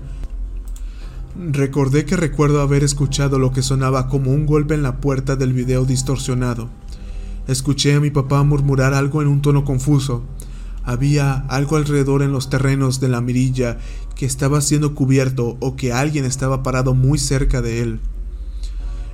Recordé 1.36 2.06
que 2.06 2.16
recuerdo 2.16 2.62
haber 2.62 2.84
escuchado 2.84 3.40
lo 3.40 3.52
que 3.52 3.64
sonaba 3.64 4.08
como 4.08 4.32
un 4.32 4.46
golpe 4.46 4.74
en 4.74 4.84
la 4.84 4.98
puerta 4.98 5.36
del 5.36 5.54
video 5.54 5.86
distorsionado. 5.86 6.70
Escuché 7.48 7.96
a 7.96 8.00
mi 8.00 8.10
papá 8.10 8.44
murmurar 8.44 8.94
algo 8.94 9.22
en 9.22 9.28
un 9.28 9.42
tono 9.42 9.66
confuso. 9.66 10.24
Había 10.86 11.34
algo 11.48 11.78
alrededor 11.78 12.22
en 12.22 12.32
los 12.32 12.50
terrenos 12.50 13.00
de 13.00 13.08
la 13.08 13.22
mirilla 13.22 13.78
que 14.16 14.26
estaba 14.26 14.62
siendo 14.62 14.96
cubierto 14.96 15.58
o 15.60 15.76
que 15.76 15.94
alguien 15.94 16.26
estaba 16.26 16.64
parado 16.64 16.94
muy 16.94 17.18
cerca 17.18 17.62
de 17.62 17.82
él. 17.82 18.00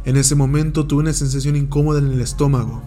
En 0.06 0.18
ese 0.18 0.36
momento 0.36 0.88
tuve 0.88 1.02
una 1.02 1.14
sensación 1.14 1.56
incómoda 1.56 2.00
en 2.00 2.12
el 2.12 2.22
estómago. 2.22 2.82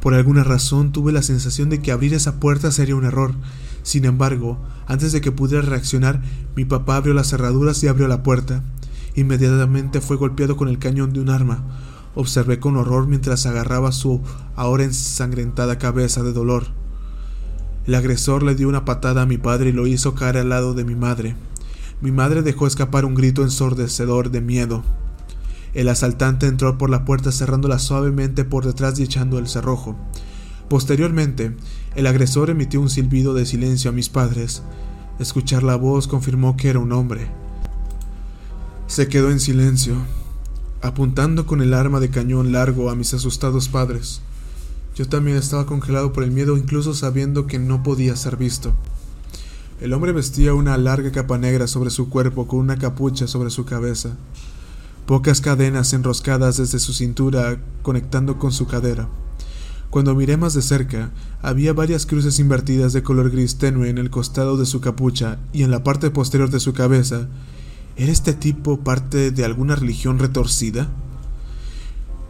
Por 0.00 0.14
alguna 0.14 0.44
razón 0.44 0.92
tuve 0.92 1.12
la 1.12 1.22
sensación 1.22 1.70
de 1.70 1.80
que 1.80 1.90
abrir 1.90 2.14
esa 2.14 2.38
puerta 2.38 2.70
sería 2.70 2.94
un 2.94 3.04
error. 3.04 3.34
Sin 3.82 4.04
embargo, 4.04 4.58
antes 4.86 5.12
de 5.12 5.20
que 5.20 5.32
pudiera 5.32 5.62
reaccionar, 5.62 6.22
mi 6.54 6.64
papá 6.64 6.96
abrió 6.96 7.14
las 7.14 7.30
cerraduras 7.30 7.82
y 7.82 7.88
abrió 7.88 8.06
la 8.06 8.22
puerta. 8.22 8.62
Inmediatamente 9.16 10.00
fue 10.00 10.16
golpeado 10.16 10.56
con 10.56 10.68
el 10.68 10.78
cañón 10.78 11.12
de 11.12 11.20
un 11.20 11.30
arma. 11.30 11.64
Observé 12.14 12.60
con 12.60 12.76
horror 12.76 13.08
mientras 13.08 13.46
agarraba 13.46 13.90
su 13.90 14.20
ahora 14.54 14.84
ensangrentada 14.84 15.78
cabeza 15.78 16.22
de 16.22 16.32
dolor. 16.32 16.77
El 17.88 17.94
agresor 17.94 18.42
le 18.42 18.54
dio 18.54 18.68
una 18.68 18.84
patada 18.84 19.22
a 19.22 19.26
mi 19.26 19.38
padre 19.38 19.70
y 19.70 19.72
lo 19.72 19.86
hizo 19.86 20.14
caer 20.14 20.36
al 20.36 20.50
lado 20.50 20.74
de 20.74 20.84
mi 20.84 20.94
madre. 20.94 21.34
Mi 22.02 22.10
madre 22.10 22.42
dejó 22.42 22.66
escapar 22.66 23.06
un 23.06 23.14
grito 23.14 23.42
ensordecedor 23.42 24.30
de 24.30 24.42
miedo. 24.42 24.82
El 25.72 25.88
asaltante 25.88 26.46
entró 26.48 26.76
por 26.76 26.90
la 26.90 27.06
puerta 27.06 27.32
cerrándola 27.32 27.78
suavemente 27.78 28.44
por 28.44 28.66
detrás 28.66 28.98
y 28.98 29.04
echando 29.04 29.38
el 29.38 29.48
cerrojo. 29.48 29.96
Posteriormente, 30.68 31.56
el 31.94 32.06
agresor 32.06 32.50
emitió 32.50 32.78
un 32.78 32.90
silbido 32.90 33.32
de 33.32 33.46
silencio 33.46 33.88
a 33.88 33.94
mis 33.94 34.10
padres. 34.10 34.62
Escuchar 35.18 35.62
la 35.62 35.76
voz 35.76 36.08
confirmó 36.08 36.58
que 36.58 36.68
era 36.68 36.80
un 36.80 36.92
hombre. 36.92 37.28
Se 38.86 39.08
quedó 39.08 39.30
en 39.30 39.40
silencio, 39.40 39.94
apuntando 40.82 41.46
con 41.46 41.62
el 41.62 41.72
arma 41.72 42.00
de 42.00 42.10
cañón 42.10 42.52
largo 42.52 42.90
a 42.90 42.94
mis 42.94 43.14
asustados 43.14 43.70
padres. 43.70 44.20
Yo 44.98 45.06
también 45.06 45.36
estaba 45.36 45.64
congelado 45.64 46.12
por 46.12 46.24
el 46.24 46.32
miedo, 46.32 46.56
incluso 46.56 46.92
sabiendo 46.92 47.46
que 47.46 47.60
no 47.60 47.84
podía 47.84 48.16
ser 48.16 48.36
visto. 48.36 48.74
El 49.80 49.92
hombre 49.92 50.10
vestía 50.10 50.54
una 50.54 50.76
larga 50.76 51.12
capa 51.12 51.38
negra 51.38 51.68
sobre 51.68 51.90
su 51.90 52.08
cuerpo 52.08 52.48
con 52.48 52.58
una 52.58 52.78
capucha 52.78 53.28
sobre 53.28 53.50
su 53.50 53.64
cabeza, 53.64 54.16
pocas 55.06 55.40
cadenas 55.40 55.92
enroscadas 55.92 56.56
desde 56.56 56.80
su 56.80 56.92
cintura 56.92 57.60
conectando 57.82 58.40
con 58.40 58.50
su 58.50 58.66
cadera. 58.66 59.08
Cuando 59.88 60.16
miré 60.16 60.36
más 60.36 60.54
de 60.54 60.62
cerca, 60.62 61.12
había 61.42 61.72
varias 61.72 62.04
cruces 62.04 62.40
invertidas 62.40 62.92
de 62.92 63.04
color 63.04 63.30
gris 63.30 63.56
tenue 63.56 63.90
en 63.90 63.98
el 63.98 64.10
costado 64.10 64.56
de 64.56 64.66
su 64.66 64.80
capucha 64.80 65.38
y 65.52 65.62
en 65.62 65.70
la 65.70 65.84
parte 65.84 66.10
posterior 66.10 66.50
de 66.50 66.58
su 66.58 66.72
cabeza. 66.72 67.28
¿Era 67.96 68.10
este 68.10 68.32
tipo 68.32 68.80
parte 68.80 69.30
de 69.30 69.44
alguna 69.44 69.76
religión 69.76 70.18
retorcida? 70.18 70.88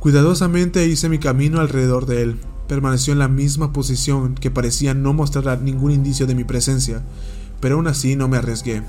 Cuidadosamente 0.00 0.86
hice 0.86 1.08
mi 1.08 1.18
camino 1.18 1.60
alrededor 1.60 2.04
de 2.04 2.22
él, 2.22 2.36
permaneció 2.68 3.14
en 3.14 3.18
la 3.18 3.28
misma 3.28 3.72
posición 3.72 4.34
que 4.34 4.50
parecía 4.50 4.94
no 4.94 5.14
mostrar 5.14 5.62
ningún 5.62 5.90
indicio 5.90 6.26
de 6.26 6.34
mi 6.34 6.44
presencia, 6.44 7.02
pero 7.60 7.76
aún 7.76 7.88
así 7.88 8.14
no 8.14 8.28
me 8.28 8.36
arriesgué. 8.36 8.82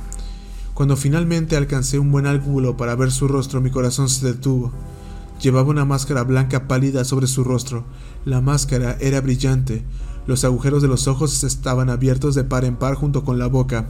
Cuando 0.73 0.95
finalmente 0.95 1.57
alcancé 1.57 1.97
un 1.97 2.11
buen 2.11 2.27
ángulo 2.27 2.77
para 2.77 2.95
ver 2.95 3.11
su 3.11 3.27
rostro, 3.27 3.61
mi 3.61 3.71
corazón 3.71 4.09
se 4.09 4.27
detuvo. 4.27 4.71
Llevaba 5.41 5.69
una 5.69 5.85
máscara 5.85 6.23
blanca 6.23 6.67
pálida 6.67 7.05
sobre 7.05 7.27
su 7.27 7.43
rostro. 7.43 7.85
La 8.25 8.41
máscara 8.41 8.97
era 8.99 9.21
brillante. 9.21 9.83
Los 10.27 10.43
agujeros 10.43 10.81
de 10.81 10.89
los 10.89 11.07
ojos 11.07 11.43
estaban 11.43 11.89
abiertos 11.89 12.35
de 12.35 12.43
par 12.43 12.65
en 12.65 12.75
par 12.75 12.95
junto 12.95 13.23
con 13.23 13.39
la 13.39 13.47
boca, 13.47 13.89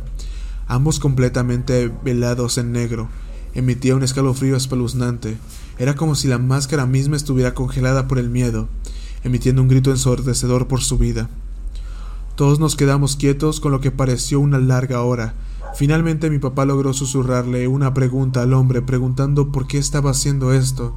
ambos 0.67 0.99
completamente 0.99 1.91
velados 2.03 2.57
en 2.57 2.71
negro. 2.71 3.09
Emitía 3.53 3.95
un 3.95 4.03
escalofrío 4.03 4.55
espeluznante. 4.55 5.37
Era 5.79 5.95
como 5.95 6.13
si 6.13 6.27
la 6.27 6.37
máscara 6.37 6.85
misma 6.85 7.17
estuviera 7.17 7.55
congelada 7.55 8.07
por 8.07 8.19
el 8.19 8.29
miedo 8.29 8.69
emitiendo 9.23 9.61
un 9.61 9.67
grito 9.67 9.91
ensordecedor 9.91 10.67
por 10.67 10.81
su 10.81 10.97
vida. 10.97 11.29
Todos 12.35 12.59
nos 12.59 12.75
quedamos 12.75 13.15
quietos 13.15 13.59
con 13.59 13.71
lo 13.71 13.81
que 13.81 13.91
pareció 13.91 14.39
una 14.39 14.59
larga 14.59 15.01
hora. 15.01 15.33
Finalmente 15.75 16.29
mi 16.29 16.39
papá 16.39 16.65
logró 16.65 16.93
susurrarle 16.93 17.67
una 17.67 17.93
pregunta 17.93 18.41
al 18.41 18.53
hombre 18.53 18.81
preguntando 18.81 19.51
por 19.51 19.67
qué 19.67 19.77
estaba 19.77 20.11
haciendo 20.11 20.53
esto. 20.53 20.95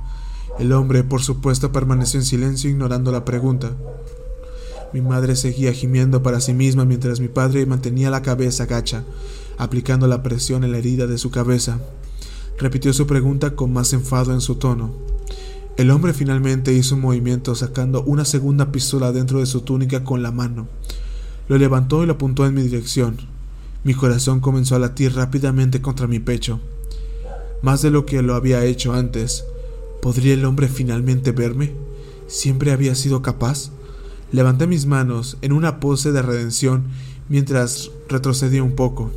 El 0.59 0.73
hombre, 0.73 1.03
por 1.03 1.23
supuesto, 1.23 1.73
permaneció 1.73 2.21
en 2.21 2.27
silencio 2.27 2.71
ignorando 2.71 3.11
la 3.11 3.25
pregunta. 3.25 3.73
Mi 4.93 5.01
madre 5.01 5.37
seguía 5.37 5.73
gimiendo 5.73 6.23
para 6.23 6.41
sí 6.41 6.53
misma 6.53 6.85
mientras 6.85 7.19
mi 7.19 7.29
padre 7.29 7.65
mantenía 7.65 8.11
la 8.11 8.23
cabeza 8.23 8.67
gacha, 8.67 9.05
aplicando 9.57 10.07
la 10.07 10.23
presión 10.23 10.65
en 10.65 10.73
la 10.73 10.79
herida 10.79 11.07
de 11.07 11.19
su 11.19 11.31
cabeza. 11.31 11.79
Repitió 12.59 12.93
su 12.93 13.07
pregunta 13.07 13.57
con 13.57 13.73
más 13.73 13.93
enfado 13.95 14.33
en 14.33 14.41
su 14.41 14.57
tono. 14.57 14.93
El 15.79 15.91
hombre 15.91 16.13
finalmente 16.13 16.75
hizo 16.75 16.97
un 16.97 17.01
movimiento 17.01 17.55
sacando 17.55 18.03
una 18.03 18.27
segunda 18.27 18.71
pistola 18.71 19.11
dentro 19.11 19.41
de 19.41 19.47
su 19.47 19.63
túnica 19.63 20.05
con 20.05 20.23
la 20.23 20.31
mano. 20.31 20.69
Lo 21.49 21.57
levantó 21.57 22.03
y 22.03 22.07
lo 22.07 22.15
apuntó 22.15 22.45
en 22.45 22.53
mi 22.53 22.61
dirección. 22.61 23.17
Mi 23.83 23.95
corazón 23.95 24.41
comenzó 24.41 24.77
a 24.77 24.79
latir 24.79 25.15
rápidamente 25.15 25.81
contra 25.81 26.07
mi 26.07 26.19
pecho. 26.19 26.61
Más 27.63 27.81
de 27.81 27.91
lo 27.91 28.05
que 28.05 28.21
lo 28.21 28.35
había 28.35 28.65
hecho 28.67 28.93
antes. 28.93 29.45
¿Podría 30.03 30.35
el 30.35 30.45
hombre 30.45 30.69
finalmente 30.69 31.33
verme? 31.33 31.73
¿Siempre 32.27 32.73
había 32.73 32.95
sido 32.95 33.23
capaz? 33.23 33.71
Levanté 34.31 34.67
mis 34.67 34.85
manos 34.85 35.39
en 35.41 35.53
una 35.53 35.81
pose 35.81 36.13
de 36.13 36.21
redención 36.21 36.85
mientras 37.31 37.91
retrocedía 38.11 38.63
un 38.63 38.73
poco. 38.73 39.11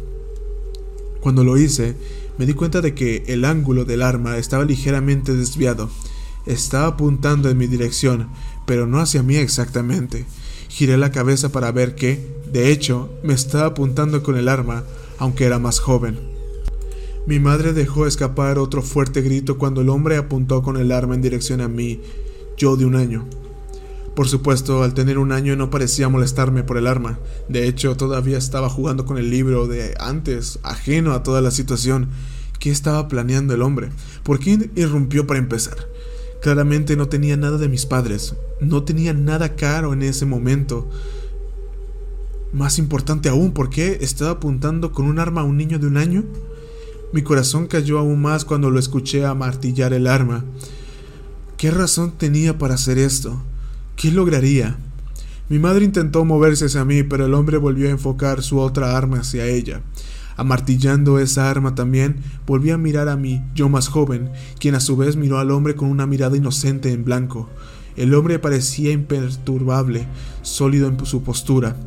Cuando 1.19 1.43
lo 1.43 1.57
hice, 1.57 1.97
me 2.37 2.45
di 2.45 2.53
cuenta 2.53 2.79
de 2.79 2.95
que 2.95 3.23
el 3.27 3.43
ángulo 3.43 3.83
del 3.83 4.01
arma 4.01 4.37
estaba 4.37 4.63
ligeramente 4.63 5.33
desviado 5.33 5.89
estaba 6.45 6.87
apuntando 6.87 7.49
en 7.49 7.57
mi 7.57 7.67
dirección, 7.67 8.29
pero 8.65 8.87
no 8.87 8.99
hacia 8.99 9.23
mí 9.23 9.35
exactamente. 9.35 10.25
Giré 10.69 10.97
la 10.97 11.11
cabeza 11.11 11.51
para 11.51 11.71
ver 11.71 11.95
que, 11.95 12.35
de 12.51 12.71
hecho, 12.71 13.09
me 13.23 13.33
estaba 13.33 13.67
apuntando 13.67 14.23
con 14.23 14.37
el 14.37 14.47
arma, 14.47 14.83
aunque 15.17 15.45
era 15.45 15.59
más 15.59 15.79
joven. 15.79 16.19
Mi 17.27 17.39
madre 17.39 17.73
dejó 17.73 18.05
escapar 18.05 18.59
otro 18.59 18.81
fuerte 18.81 19.21
grito 19.21 19.57
cuando 19.57 19.81
el 19.81 19.89
hombre 19.89 20.17
apuntó 20.17 20.61
con 20.61 20.77
el 20.77 20.91
arma 20.91 21.15
en 21.15 21.21
dirección 21.21 21.61
a 21.61 21.67
mí, 21.67 22.01
yo 22.57 22.75
de 22.75 22.85
un 22.85 22.95
año. 22.95 23.25
Por 24.15 24.29
supuesto, 24.29 24.83
al 24.83 24.93
tener 24.93 25.17
un 25.17 25.31
año 25.31 25.55
no 25.55 25.69
parecía 25.69 26.07
molestarme 26.07 26.63
por 26.63 26.77
el 26.77 26.87
arma. 26.87 27.19
De 27.49 27.67
hecho, 27.67 27.97
todavía 27.97 28.37
estaba 28.37 28.69
jugando 28.69 29.05
con 29.05 29.17
el 29.17 29.29
libro 29.29 29.67
de 29.67 29.93
antes, 29.99 30.59
ajeno 30.63 31.13
a 31.13 31.23
toda 31.23 31.41
la 31.41 31.51
situación. 31.51 32.09
¿Qué 32.59 32.69
estaba 32.69 33.07
planeando 33.09 33.53
el 33.53 33.61
hombre? 33.61 33.89
¿Por 34.23 34.39
qué 34.39 34.69
irrumpió 34.75 35.27
para 35.27 35.39
empezar? 35.39 35.75
Claramente 36.45 36.95
no 36.95 37.09
tenía 37.09 37.37
nada 37.37 37.57
de 37.57 37.67
mis 37.67 37.87
padres, 37.87 38.35
no 38.61 38.83
tenía 38.83 39.13
nada 39.13 39.55
caro 39.55 39.93
en 39.93 40.03
ese 40.03 40.27
momento. 40.27 40.87
Más 42.53 42.77
importante 42.77 43.29
aún, 43.29 43.51
¿por 43.51 43.71
qué 43.71 43.97
estaba 44.01 44.29
apuntando 44.29 44.91
con 44.91 45.07
un 45.07 45.17
arma 45.17 45.41
a 45.41 45.43
un 45.43 45.57
niño 45.57 45.79
de 45.79 45.87
un 45.87 45.97
año? 45.97 46.23
Mi 47.13 47.23
corazón 47.23 47.65
cayó 47.65 47.97
aún 47.97 48.21
más 48.21 48.45
cuando 48.45 48.69
lo 48.69 48.77
escuché 48.77 49.25
amartillar 49.25 49.91
el 49.91 50.05
arma. 50.05 50.45
¿Qué 51.57 51.71
razón 51.71 52.11
tenía 52.15 52.59
para 52.59 52.75
hacer 52.75 52.99
esto? 52.99 53.41
¿Qué 53.95 54.11
lograría? 54.11 54.77
Mi 55.49 55.57
madre 55.57 55.83
intentó 55.83 56.25
moverse 56.25 56.65
hacia 56.65 56.85
mí, 56.85 57.01
pero 57.01 57.25
el 57.25 57.33
hombre 57.33 57.57
volvió 57.57 57.87
a 57.87 57.91
enfocar 57.91 58.43
su 58.43 58.59
otra 58.59 58.95
arma 58.95 59.21
hacia 59.21 59.47
ella. 59.47 59.81
Amartillando 60.37 61.19
esa 61.19 61.49
arma 61.49 61.75
también, 61.75 62.17
volví 62.45 62.71
a 62.71 62.77
mirar 62.77 63.07
a 63.07 63.15
mí, 63.15 63.41
yo 63.55 63.69
más 63.69 63.87
joven, 63.87 64.29
quien 64.59 64.75
a 64.75 64.79
su 64.79 64.97
vez 64.97 65.15
miró 65.15 65.39
al 65.39 65.51
hombre 65.51 65.75
con 65.75 65.89
una 65.89 66.05
mirada 66.05 66.35
inocente 66.35 66.91
en 66.91 67.05
blanco. 67.05 67.49
El 67.95 68.13
hombre 68.13 68.39
parecía 68.39 68.91
imperturbable, 68.91 70.07
sólido 70.41 70.89
en 70.89 71.05
su 71.05 71.23
postura. 71.23 71.77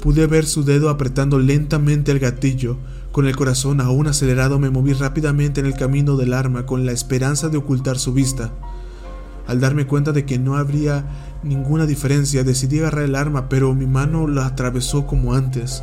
Pude 0.00 0.26
ver 0.26 0.46
su 0.46 0.64
dedo 0.64 0.88
apretando 0.88 1.38
lentamente 1.38 2.12
el 2.12 2.20
gatillo. 2.20 2.76
Con 3.10 3.26
el 3.26 3.34
corazón 3.34 3.80
aún 3.80 4.06
acelerado 4.06 4.58
me 4.58 4.70
moví 4.70 4.92
rápidamente 4.92 5.60
en 5.60 5.66
el 5.66 5.74
camino 5.74 6.16
del 6.16 6.34
arma 6.34 6.66
con 6.66 6.86
la 6.86 6.92
esperanza 6.92 7.48
de 7.48 7.56
ocultar 7.56 7.98
su 7.98 8.12
vista. 8.12 8.52
Al 9.46 9.60
darme 9.60 9.86
cuenta 9.86 10.12
de 10.12 10.24
que 10.24 10.38
no 10.38 10.56
habría 10.56 11.04
ninguna 11.42 11.86
diferencia, 11.86 12.44
decidí 12.44 12.78
agarrar 12.78 13.04
el 13.04 13.14
arma, 13.14 13.48
pero 13.48 13.74
mi 13.74 13.86
mano 13.86 14.28
la 14.28 14.46
atravesó 14.46 15.06
como 15.06 15.34
antes. 15.34 15.82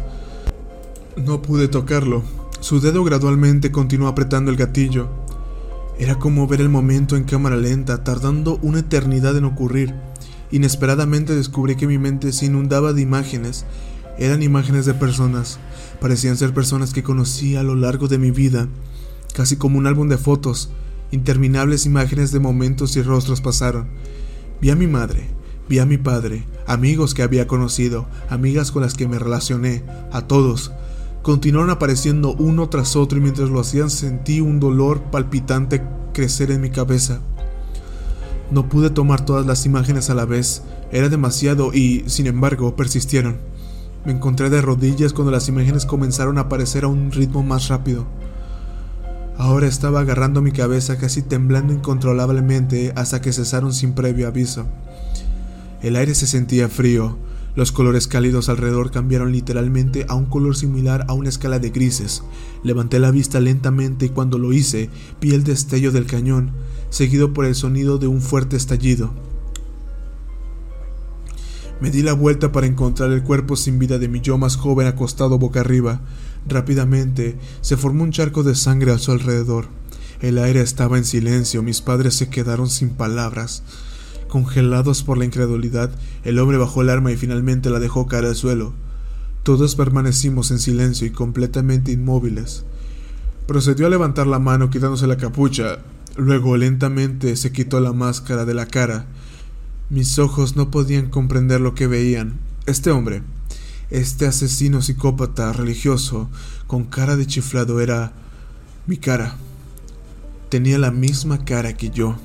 No 1.18 1.42
pude 1.42 1.68
tocarlo. 1.68 2.24
Su 2.62 2.80
dedo 2.80 3.04
gradualmente 3.04 3.70
continuó 3.72 4.08
apretando 4.08 4.50
el 4.50 4.56
gatillo. 4.56 5.10
Era 6.00 6.16
como 6.16 6.48
ver 6.48 6.62
el 6.62 6.70
momento 6.70 7.18
en 7.18 7.26
cámara 7.26 7.58
lenta, 7.58 8.04
tardando 8.06 8.60
una 8.62 8.80
eternidad 8.80 9.36
en 9.36 9.44
ocurrir. 9.44 9.94
Inesperadamente 10.52 11.36
descubrí 11.36 11.76
que 11.76 11.86
mi 11.86 11.98
mente 11.98 12.32
se 12.32 12.46
inundaba 12.46 12.94
de 12.94 13.02
imágenes. 13.02 13.66
Eran 14.18 14.42
imágenes 14.42 14.86
de 14.86 14.94
personas. 14.94 15.60
Parecían 16.00 16.38
ser 16.38 16.54
personas 16.54 16.94
que 16.94 17.04
conocí 17.04 17.58
a 17.58 17.64
lo 17.64 17.76
largo 17.76 18.08
de 18.08 18.18
mi 18.18 18.32
vida, 18.32 18.70
casi 19.34 19.58
como 19.58 19.78
un 19.78 19.88
álbum 19.88 20.08
de 20.08 20.18
fotos. 20.18 20.72
Interminables 21.12 21.86
imágenes 21.86 22.32
de 22.32 22.40
momentos 22.40 22.96
y 22.96 23.02
rostros 23.02 23.42
pasaron. 23.42 23.90
Vi 24.62 24.70
a 24.70 24.78
mi 24.78 24.88
madre, 24.88 25.28
vi 25.68 25.80
a 25.80 25.86
mi 25.86 25.98
padre, 25.98 26.46
amigos 26.68 27.14
que 27.14 27.24
había 27.24 27.48
conocido, 27.48 28.08
amigas 28.30 28.72
con 28.72 28.82
las 28.82 28.94
que 28.94 29.08
me 29.08 29.20
relacioné, 29.20 29.84
a 30.12 30.22
todos, 30.22 30.72
Continuaron 31.22 31.70
apareciendo 31.70 32.34
uno 32.34 32.68
tras 32.70 32.96
otro 32.96 33.20
y 33.20 33.22
mientras 33.22 33.50
lo 33.50 33.60
hacían 33.60 33.92
sentí 33.92 34.42
un 34.42 34.60
dolor 34.60 35.04
palpitante 35.12 35.84
crecer 36.14 36.50
en 36.50 36.62
mi 36.62 36.72
cabeza. 36.72 37.20
No 38.50 38.68
pude 38.68 38.90
tomar 38.90 39.24
todas 39.24 39.46
las 39.46 39.68
imágenes 39.68 40.10
a 40.10 40.16
la 40.16 40.26
vez, 40.26 40.64
era 40.92 41.10
demasiado 41.10 41.74
y, 41.74 42.04
sin 42.08 42.26
embargo, 42.26 42.76
persistieron. 42.76 43.38
Me 44.04 44.14
encontré 44.14 44.50
de 44.50 44.62
rodillas 44.62 45.14
cuando 45.14 45.32
las 45.32 45.48
imágenes 45.48 45.86
comenzaron 45.86 46.40
a 46.40 46.42
aparecer 46.42 46.86
a 46.86 46.88
un 46.88 47.12
ritmo 47.12 47.44
más 47.44 47.68
rápido. 47.68 48.08
Ahora 49.38 49.68
estaba 49.68 50.00
agarrando 50.00 50.42
mi 50.42 50.52
cabeza 50.52 50.98
casi 50.98 51.22
temblando 51.22 51.72
incontrolablemente 51.72 52.94
hasta 52.96 53.22
que 53.22 53.32
cesaron 53.32 53.74
sin 53.74 53.94
previo 53.94 54.28
aviso. 54.28 54.66
El 55.84 55.96
aire 55.98 56.16
se 56.16 56.26
sentía 56.26 56.68
frío, 56.68 57.18
los 57.56 57.72
colores 57.72 58.08
cálidos 58.08 58.48
alrededor 58.48 58.92
cambiaron 58.92 59.32
literalmente 59.32 60.06
a 60.08 60.16
un 60.16 60.26
color 60.26 60.56
similar 60.56 61.06
a 61.08 61.14
una 61.14 61.30
escala 61.30 61.60
de 61.60 61.70
grises. 61.70 62.24
Levanté 62.64 63.00
la 63.00 63.12
vista 63.12 63.40
lentamente 63.40 64.06
y 64.06 64.10
cuando 64.10 64.38
lo 64.38 64.54
hice 64.54 64.90
vi 65.20 65.34
el 65.34 65.44
destello 65.44 65.92
del 65.92 66.06
cañón, 66.06 66.52
seguido 66.90 67.34
por 67.34 67.46
el 67.46 67.56
sonido 67.56 67.98
de 67.98 68.08
un 68.08 68.22
fuerte 68.22 68.56
estallido. 68.56 69.12
Me 71.82 71.90
di 71.90 72.04
la 72.04 72.14
vuelta 72.14 72.52
para 72.52 72.68
encontrar 72.68 73.12
el 73.12 73.24
cuerpo 73.24 73.56
sin 73.56 73.80
vida 73.80 73.98
de 73.98 74.08
mi 74.08 74.22
yo 74.22 74.38
más 74.38 74.56
joven 74.56 74.86
acostado 74.88 75.40
boca 75.40 75.62
arriba. 75.62 76.02
Rápidamente 76.48 77.38
se 77.62 77.76
formó 77.76 78.04
un 78.04 78.12
charco 78.12 78.44
de 78.44 78.54
sangre 78.56 78.92
a 78.92 79.00
su 79.00 79.12
alrededor. 79.12 79.66
El 80.22 80.38
aire 80.38 80.62
estaba 80.62 81.00
en 81.00 81.06
silencio, 81.06 81.64
mis 81.64 81.82
padres 81.82 82.14
se 82.14 82.30
quedaron 82.30 82.70
sin 82.70 82.92
palabras. 82.92 83.64
Congelados 84.32 85.04
por 85.04 85.20
la 85.20 85.26
incredulidad, 85.26 85.92
el 86.24 86.40
hombre 86.40 86.58
bajó 86.58 86.82
el 86.82 86.90
arma 86.90 87.12
y 87.12 87.18
finalmente 87.18 87.70
la 87.70 87.78
dejó 87.78 88.08
caer 88.08 88.26
al 88.26 88.36
suelo. 88.36 88.74
Todos 89.44 89.76
permanecimos 89.76 90.50
en 90.50 90.58
silencio 90.58 91.06
y 91.06 91.12
completamente 91.12 91.92
inmóviles. 91.92 92.64
Procedió 93.46 93.86
a 93.86 93.90
levantar 93.92 94.26
la 94.26 94.40
mano 94.40 94.72
quitándose 94.72 95.06
la 95.06 95.18
capucha, 95.18 95.80
luego 96.16 96.58
lentamente 96.58 97.36
se 97.36 97.52
quitó 97.52 97.80
la 97.80 97.94
máscara 97.94 98.46
de 98.46 98.56
la 98.56 98.66
cara 98.66 99.06
mis 99.92 100.20
ojos 100.20 100.56
no 100.56 100.72
podían 100.72 101.10
comprender 101.10 101.60
lo 101.60 101.76
que 101.76 101.86
veían. 101.86 102.40
Este 102.66 102.92
hombre, 102.92 103.24
este 103.90 104.26
asesino 104.26 104.82
psicópata 104.82 105.52
religioso, 105.52 106.30
con 106.66 106.86
cara 106.86 107.18
de 107.18 107.28
chiflado, 107.28 107.82
era 107.82 108.14
mi 108.88 108.96
cara. 108.96 109.36
Tenía 110.48 110.80
la 110.80 110.92
misma 110.92 111.44
cara 111.44 111.76
que 111.76 111.90
yo. 111.90 112.16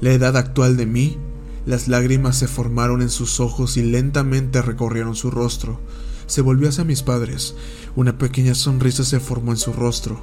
La 0.00 0.12
edad 0.12 0.36
actual 0.36 0.76
de 0.76 0.86
mí, 0.86 1.18
las 1.66 1.88
lágrimas 1.88 2.36
se 2.36 2.48
formaron 2.48 3.02
en 3.02 3.10
sus 3.10 3.40
ojos 3.40 3.76
y 3.76 3.82
lentamente 3.82 4.62
recorrieron 4.62 5.16
su 5.16 5.30
rostro. 5.30 5.80
Se 6.26 6.40
volvió 6.40 6.68
hacia 6.68 6.84
mis 6.84 7.02
padres. 7.02 7.54
Una 7.96 8.16
pequeña 8.16 8.54
sonrisa 8.54 9.04
se 9.04 9.18
formó 9.18 9.52
en 9.52 9.58
su 9.58 9.72
rostro. 9.72 10.22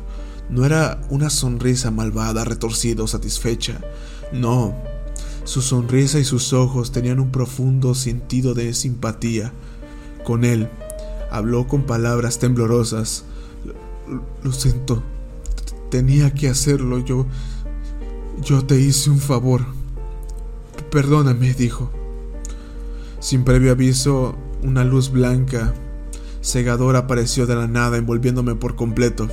No 0.49 0.65
era 0.65 1.01
una 1.09 1.29
sonrisa 1.29 1.91
malvada, 1.91 2.45
retorcida 2.45 3.03
o 3.03 3.07
satisfecha. 3.07 3.81
No, 4.31 4.75
su 5.43 5.61
sonrisa 5.61 6.19
y 6.19 6.23
sus 6.23 6.53
ojos 6.53 6.91
tenían 6.91 7.19
un 7.19 7.31
profundo 7.31 7.95
sentido 7.95 8.53
de 8.53 8.73
simpatía. 8.73 9.51
Con 10.23 10.45
él, 10.45 10.69
habló 11.31 11.67
con 11.67 11.83
palabras 11.83 12.39
temblorosas. 12.39 13.25
Lo, 14.43 14.51
siento. 14.51 15.03
Tenía 15.91 16.33
que 16.33 16.49
hacerlo. 16.49 16.99
Yo... 16.99 17.27
Yo 18.41 18.65
te 18.65 18.79
hice 18.79 19.09
un 19.09 19.19
favor. 19.19 19.65
Perdóname, 20.91 21.53
dijo. 21.53 21.91
Sin 23.19 23.43
previo 23.43 23.71
aviso, 23.71 24.35
una 24.61 24.83
luz 24.83 25.09
blanca, 25.11 25.73
cegadora, 26.41 26.99
apareció 26.99 27.47
de 27.47 27.55
la 27.55 27.67
nada, 27.67 27.97
envolviéndome 27.97 28.55
por 28.55 28.75
completo. 28.75 29.27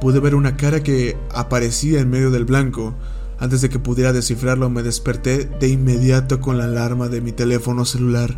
Pude 0.00 0.20
ver 0.20 0.34
una 0.34 0.56
cara 0.56 0.82
que 0.82 1.16
aparecía 1.34 2.00
en 2.00 2.10
medio 2.10 2.30
del 2.30 2.44
blanco, 2.44 2.94
antes 3.40 3.62
de 3.62 3.70
que 3.70 3.78
pudiera 3.78 4.12
descifrarlo, 4.12 4.68
me 4.68 4.82
desperté 4.82 5.46
de 5.46 5.68
inmediato 5.68 6.42
con 6.42 6.58
la 6.58 6.64
alarma 6.64 7.08
de 7.08 7.22
mi 7.22 7.32
teléfono 7.32 7.86
celular. 7.86 8.36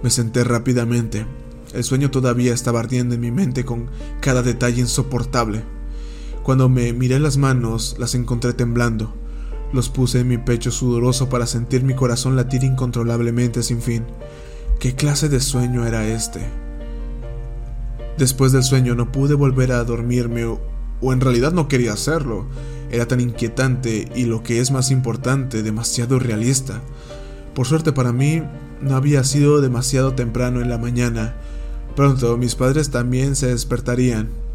Me 0.00 0.10
senté 0.10 0.44
rápidamente. 0.44 1.26
El 1.74 1.82
sueño 1.82 2.12
todavía 2.12 2.54
estaba 2.54 2.78
ardiendo 2.78 3.16
en 3.16 3.20
mi 3.20 3.32
mente 3.32 3.64
con 3.64 3.90
cada 4.20 4.42
detalle 4.42 4.80
insoportable. 4.80 5.64
Cuando 6.48 6.70
me 6.70 6.94
miré 6.94 7.20
las 7.20 7.36
manos, 7.36 7.96
las 7.98 8.14
encontré 8.14 8.54
temblando. 8.54 9.12
Los 9.74 9.90
puse 9.90 10.20
en 10.20 10.28
mi 10.28 10.38
pecho 10.38 10.70
sudoroso 10.70 11.28
para 11.28 11.46
sentir 11.46 11.84
mi 11.84 11.92
corazón 11.92 12.36
latir 12.36 12.64
incontrolablemente 12.64 13.62
sin 13.62 13.82
fin. 13.82 14.06
¿Qué 14.80 14.94
clase 14.94 15.28
de 15.28 15.40
sueño 15.40 15.84
era 15.84 16.08
este? 16.08 16.40
Después 18.16 18.52
del 18.52 18.62
sueño 18.62 18.94
no 18.94 19.12
pude 19.12 19.34
volver 19.34 19.72
a 19.72 19.84
dormirme 19.84 20.46
o, 20.46 20.58
o 21.02 21.12
en 21.12 21.20
realidad 21.20 21.52
no 21.52 21.68
quería 21.68 21.92
hacerlo. 21.92 22.46
Era 22.90 23.06
tan 23.06 23.20
inquietante 23.20 24.10
y 24.16 24.24
lo 24.24 24.42
que 24.42 24.60
es 24.60 24.70
más 24.70 24.90
importante, 24.90 25.62
demasiado 25.62 26.18
realista. 26.18 26.80
Por 27.54 27.66
suerte 27.66 27.92
para 27.92 28.14
mí, 28.14 28.42
no 28.80 28.96
había 28.96 29.22
sido 29.22 29.60
demasiado 29.60 30.14
temprano 30.14 30.62
en 30.62 30.70
la 30.70 30.78
mañana. 30.78 31.34
Pronto 31.94 32.38
mis 32.38 32.54
padres 32.54 32.88
también 32.88 33.36
se 33.36 33.48
despertarían. 33.48 34.47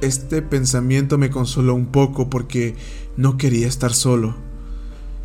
Este 0.00 0.42
pensamiento 0.42 1.18
me 1.18 1.30
consoló 1.30 1.74
un 1.74 1.86
poco 1.86 2.30
porque 2.30 2.76
no 3.16 3.36
quería 3.36 3.66
estar 3.66 3.92
solo. 3.92 4.36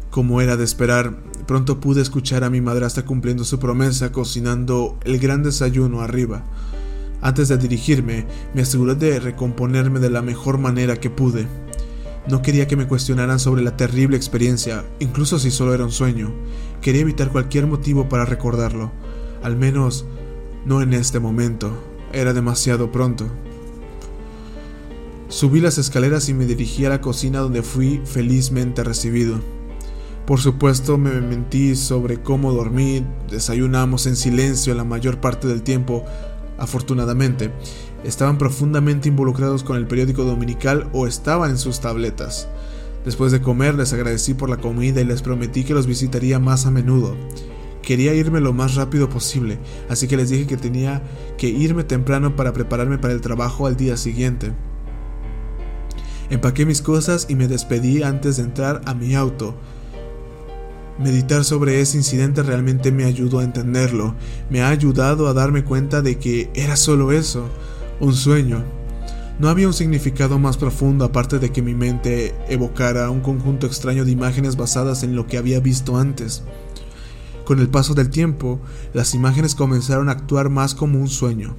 Como 0.10 0.42
era 0.42 0.58
de 0.58 0.64
esperar, 0.64 1.18
pronto 1.48 1.80
pude 1.80 2.02
escuchar 2.02 2.44
a 2.44 2.50
mi 2.50 2.62
madrastra 2.62 3.06
cumpliendo 3.06 3.44
su 3.44 3.60
promesa 3.60 4.12
cocinando 4.12 4.98
el 5.06 5.20
gran 5.20 5.44
desayuno 5.44 6.02
arriba. 6.02 6.44
Antes 7.22 7.48
de 7.48 7.58
dirigirme, 7.58 8.26
me 8.54 8.64
aseguré 8.64 8.96
de 8.96 9.20
recomponerme 9.20 10.00
de 10.00 10.10
la 10.10 10.22
mejor 10.22 10.58
manera 10.58 10.98
que 10.98 11.10
pude. 11.10 11.48
No 12.28 12.42
quería 12.42 12.68
que 12.68 12.76
me 12.76 12.88
cuestionaran 12.88 13.40
sobre 13.40 13.64
la 13.64 13.78
terrible 13.78 14.18
experiencia, 14.18 14.86
incluso 15.00 15.40
si 15.40 15.52
solo 15.52 15.74
era 15.74 15.84
un 15.84 15.92
sueño. 15.92 16.34
Quería 16.82 17.02
evitar 17.02 17.32
cualquier 17.32 17.68
motivo 17.68 18.10
para 18.10 18.26
recordarlo. 18.26 18.92
Al 19.42 19.56
menos, 19.56 20.06
no 20.66 20.82
en 20.82 20.94
este 20.94 21.20
momento. 21.20 21.72
Era 22.12 22.34
demasiado 22.34 22.92
pronto. 22.92 23.28
Subí 25.34 25.62
las 25.62 25.80
escaleras 25.80 26.30
y 26.30 26.36
me 26.36 26.46
dirigí 26.46 26.86
a 26.86 26.90
la 26.90 27.02
cocina 27.02 27.40
donde 27.40 27.64
fui 27.64 28.00
felizmente 28.06 28.84
recibido. 28.84 29.40
Por 30.28 30.40
supuesto 30.40 31.00
me 31.00 31.10
mentí 31.22 31.76
sobre 31.76 32.22
cómo 32.22 32.54
dormí, 32.54 33.04
desayunamos 33.32 34.06
en 34.06 34.16
silencio 34.16 34.76
la 34.76 34.84
mayor 34.84 35.20
parte 35.20 35.48
del 35.48 35.64
tiempo, 35.64 36.06
afortunadamente, 36.60 37.52
estaban 38.04 38.38
profundamente 38.38 39.10
involucrados 39.10 39.64
con 39.64 39.76
el 39.76 39.88
periódico 39.88 40.24
dominical 40.24 40.88
o 40.94 41.08
estaban 41.08 41.50
en 41.50 41.58
sus 41.58 41.80
tabletas. 41.80 42.48
Después 43.04 43.32
de 43.32 43.42
comer 43.42 43.74
les 43.74 43.92
agradecí 43.92 44.36
por 44.36 44.52
la 44.52 44.58
comida 44.58 45.02
y 45.02 45.06
les 45.06 45.24
prometí 45.24 45.64
que 45.64 45.74
los 45.74 45.88
visitaría 45.88 46.38
más 46.38 46.68
a 46.68 46.72
menudo. 46.72 47.16
Quería 47.82 48.14
irme 48.14 48.40
lo 48.40 48.54
más 48.54 48.76
rápido 48.76 49.10
posible, 49.10 49.58
así 49.90 50.08
que 50.08 50.16
les 50.16 50.30
dije 50.30 50.46
que 50.46 50.58
tenía 50.58 51.02
que 51.40 51.50
irme 51.50 51.84
temprano 51.84 52.36
para 52.36 52.54
prepararme 52.54 53.00
para 53.00 53.16
el 53.16 53.22
trabajo 53.22 53.66
al 53.66 53.76
día 53.76 53.98
siguiente. 53.98 54.54
Empaqué 56.30 56.66
mis 56.66 56.82
cosas 56.82 57.28
y 57.30 57.36
me 57.36 57.48
despedí 57.48 58.04
antes 58.04 58.38
de 58.38 58.44
entrar 58.44 58.82
a 58.86 58.94
mi 58.94 59.16
auto. 59.16 59.56
Meditar 61.00 61.44
sobre 61.44 61.82
ese 61.82 61.98
incidente 61.98 62.44
realmente 62.44 62.92
me 62.92 63.06
ayudó 63.06 63.40
a 63.40 63.44
entenderlo, 63.44 64.16
me 64.50 64.62
ha 64.62 64.70
ayudado 64.70 65.28
a 65.28 65.34
darme 65.34 65.64
cuenta 65.64 66.02
de 66.02 66.20
que 66.20 66.52
era 66.54 66.76
solo 66.76 67.12
eso, 67.12 67.50
un 68.00 68.14
sueño. 68.14 68.64
No 69.40 69.50
había 69.50 69.68
un 69.68 69.74
significado 69.74 70.38
más 70.38 70.58
profundo 70.58 71.06
aparte 71.06 71.40
de 71.40 71.52
que 71.52 71.64
mi 71.64 71.74
mente 71.74 72.36
evocara 72.48 73.10
un 73.10 73.22
conjunto 73.22 73.66
extraño 73.66 74.06
de 74.06 74.12
imágenes 74.12 74.56
basadas 74.56 75.02
en 75.02 75.16
lo 75.16 75.26
que 75.26 75.38
había 75.38 75.60
visto 75.60 75.98
antes. 75.98 76.44
Con 77.44 77.60
el 77.60 77.70
paso 77.70 77.96
del 77.96 78.10
tiempo, 78.10 78.62
las 78.94 79.16
imágenes 79.16 79.56
comenzaron 79.56 80.08
a 80.08 80.14
actuar 80.14 80.50
más 80.50 80.76
como 80.76 81.00
un 81.00 81.10
sueño. 81.10 81.56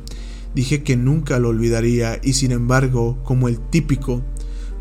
Dije 0.55 0.85
que 0.85 0.97
nunca 0.97 1.41
lo 1.41 1.49
olvidaría 1.49 2.21
y 2.23 2.35
sin 2.35 2.53
embargo, 2.53 3.19
como 3.25 3.49
el 3.49 3.59
típico, 3.59 4.23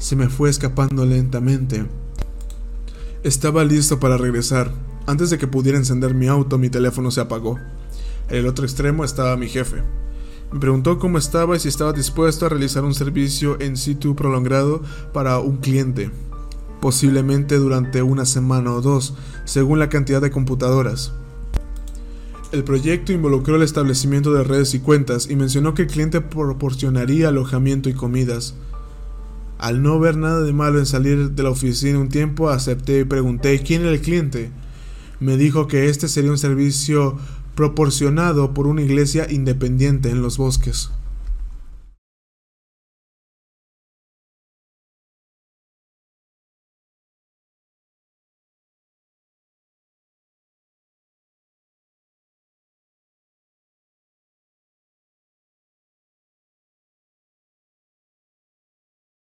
se 0.03 0.17
me 0.17 0.27
fue 0.27 0.49
escapando 0.49 1.05
lentamente. 1.05 1.85
Estaba 3.23 3.63
listo 3.63 4.01
para 4.01 4.17
regresar. 4.17 4.69
Antes 5.07 5.29
de 5.29 5.37
que 5.37 5.47
pudiera 5.47 5.77
encender 5.77 6.13
mi 6.13 6.27
auto, 6.27 6.57
mi 6.57 6.69
teléfono 6.69 7.09
se 7.09 7.21
apagó. 7.21 7.57
En 8.27 8.35
el 8.35 8.47
otro 8.47 8.65
extremo 8.65 9.05
estaba 9.05 9.37
mi 9.37 9.47
jefe. 9.47 9.77
Me 10.51 10.59
preguntó 10.59 10.99
cómo 10.99 11.17
estaba 11.17 11.55
y 11.55 11.59
si 11.61 11.69
estaba 11.69 11.93
dispuesto 11.93 12.45
a 12.45 12.49
realizar 12.49 12.83
un 12.83 12.93
servicio 12.93 13.57
en 13.61 13.77
situ 13.77 14.13
prolongado 14.13 14.81
para 15.13 15.39
un 15.39 15.55
cliente, 15.55 16.11
posiblemente 16.81 17.55
durante 17.55 18.01
una 18.01 18.25
semana 18.25 18.73
o 18.73 18.81
dos, 18.81 19.13
según 19.45 19.79
la 19.79 19.87
cantidad 19.87 20.19
de 20.19 20.31
computadoras. 20.31 21.13
El 22.51 22.65
proyecto 22.65 23.13
involucró 23.13 23.55
el 23.55 23.63
establecimiento 23.63 24.33
de 24.33 24.43
redes 24.43 24.73
y 24.73 24.79
cuentas 24.79 25.29
y 25.29 25.37
mencionó 25.37 25.73
que 25.73 25.83
el 25.83 25.87
cliente 25.87 26.19
proporcionaría 26.19 27.29
alojamiento 27.29 27.87
y 27.87 27.93
comidas. 27.93 28.53
Al 29.63 29.81
no 29.81 29.97
ver 29.97 30.17
nada 30.17 30.41
de 30.41 30.51
malo 30.51 30.77
en 30.77 30.85
salir 30.85 31.31
de 31.31 31.41
la 31.41 31.49
oficina 31.49 31.97
un 31.97 32.09
tiempo, 32.09 32.49
acepté 32.49 32.99
y 32.99 33.03
pregunté 33.05 33.61
quién 33.61 33.83
era 33.83 33.91
el 33.91 34.01
cliente. 34.01 34.51
Me 35.21 35.37
dijo 35.37 35.67
que 35.67 35.87
este 35.87 36.09
sería 36.09 36.31
un 36.31 36.37
servicio 36.37 37.17
proporcionado 37.55 38.53
por 38.53 38.67
una 38.67 38.81
iglesia 38.81 39.25
independiente 39.31 40.09
en 40.09 40.21
los 40.21 40.37
bosques. 40.37 40.91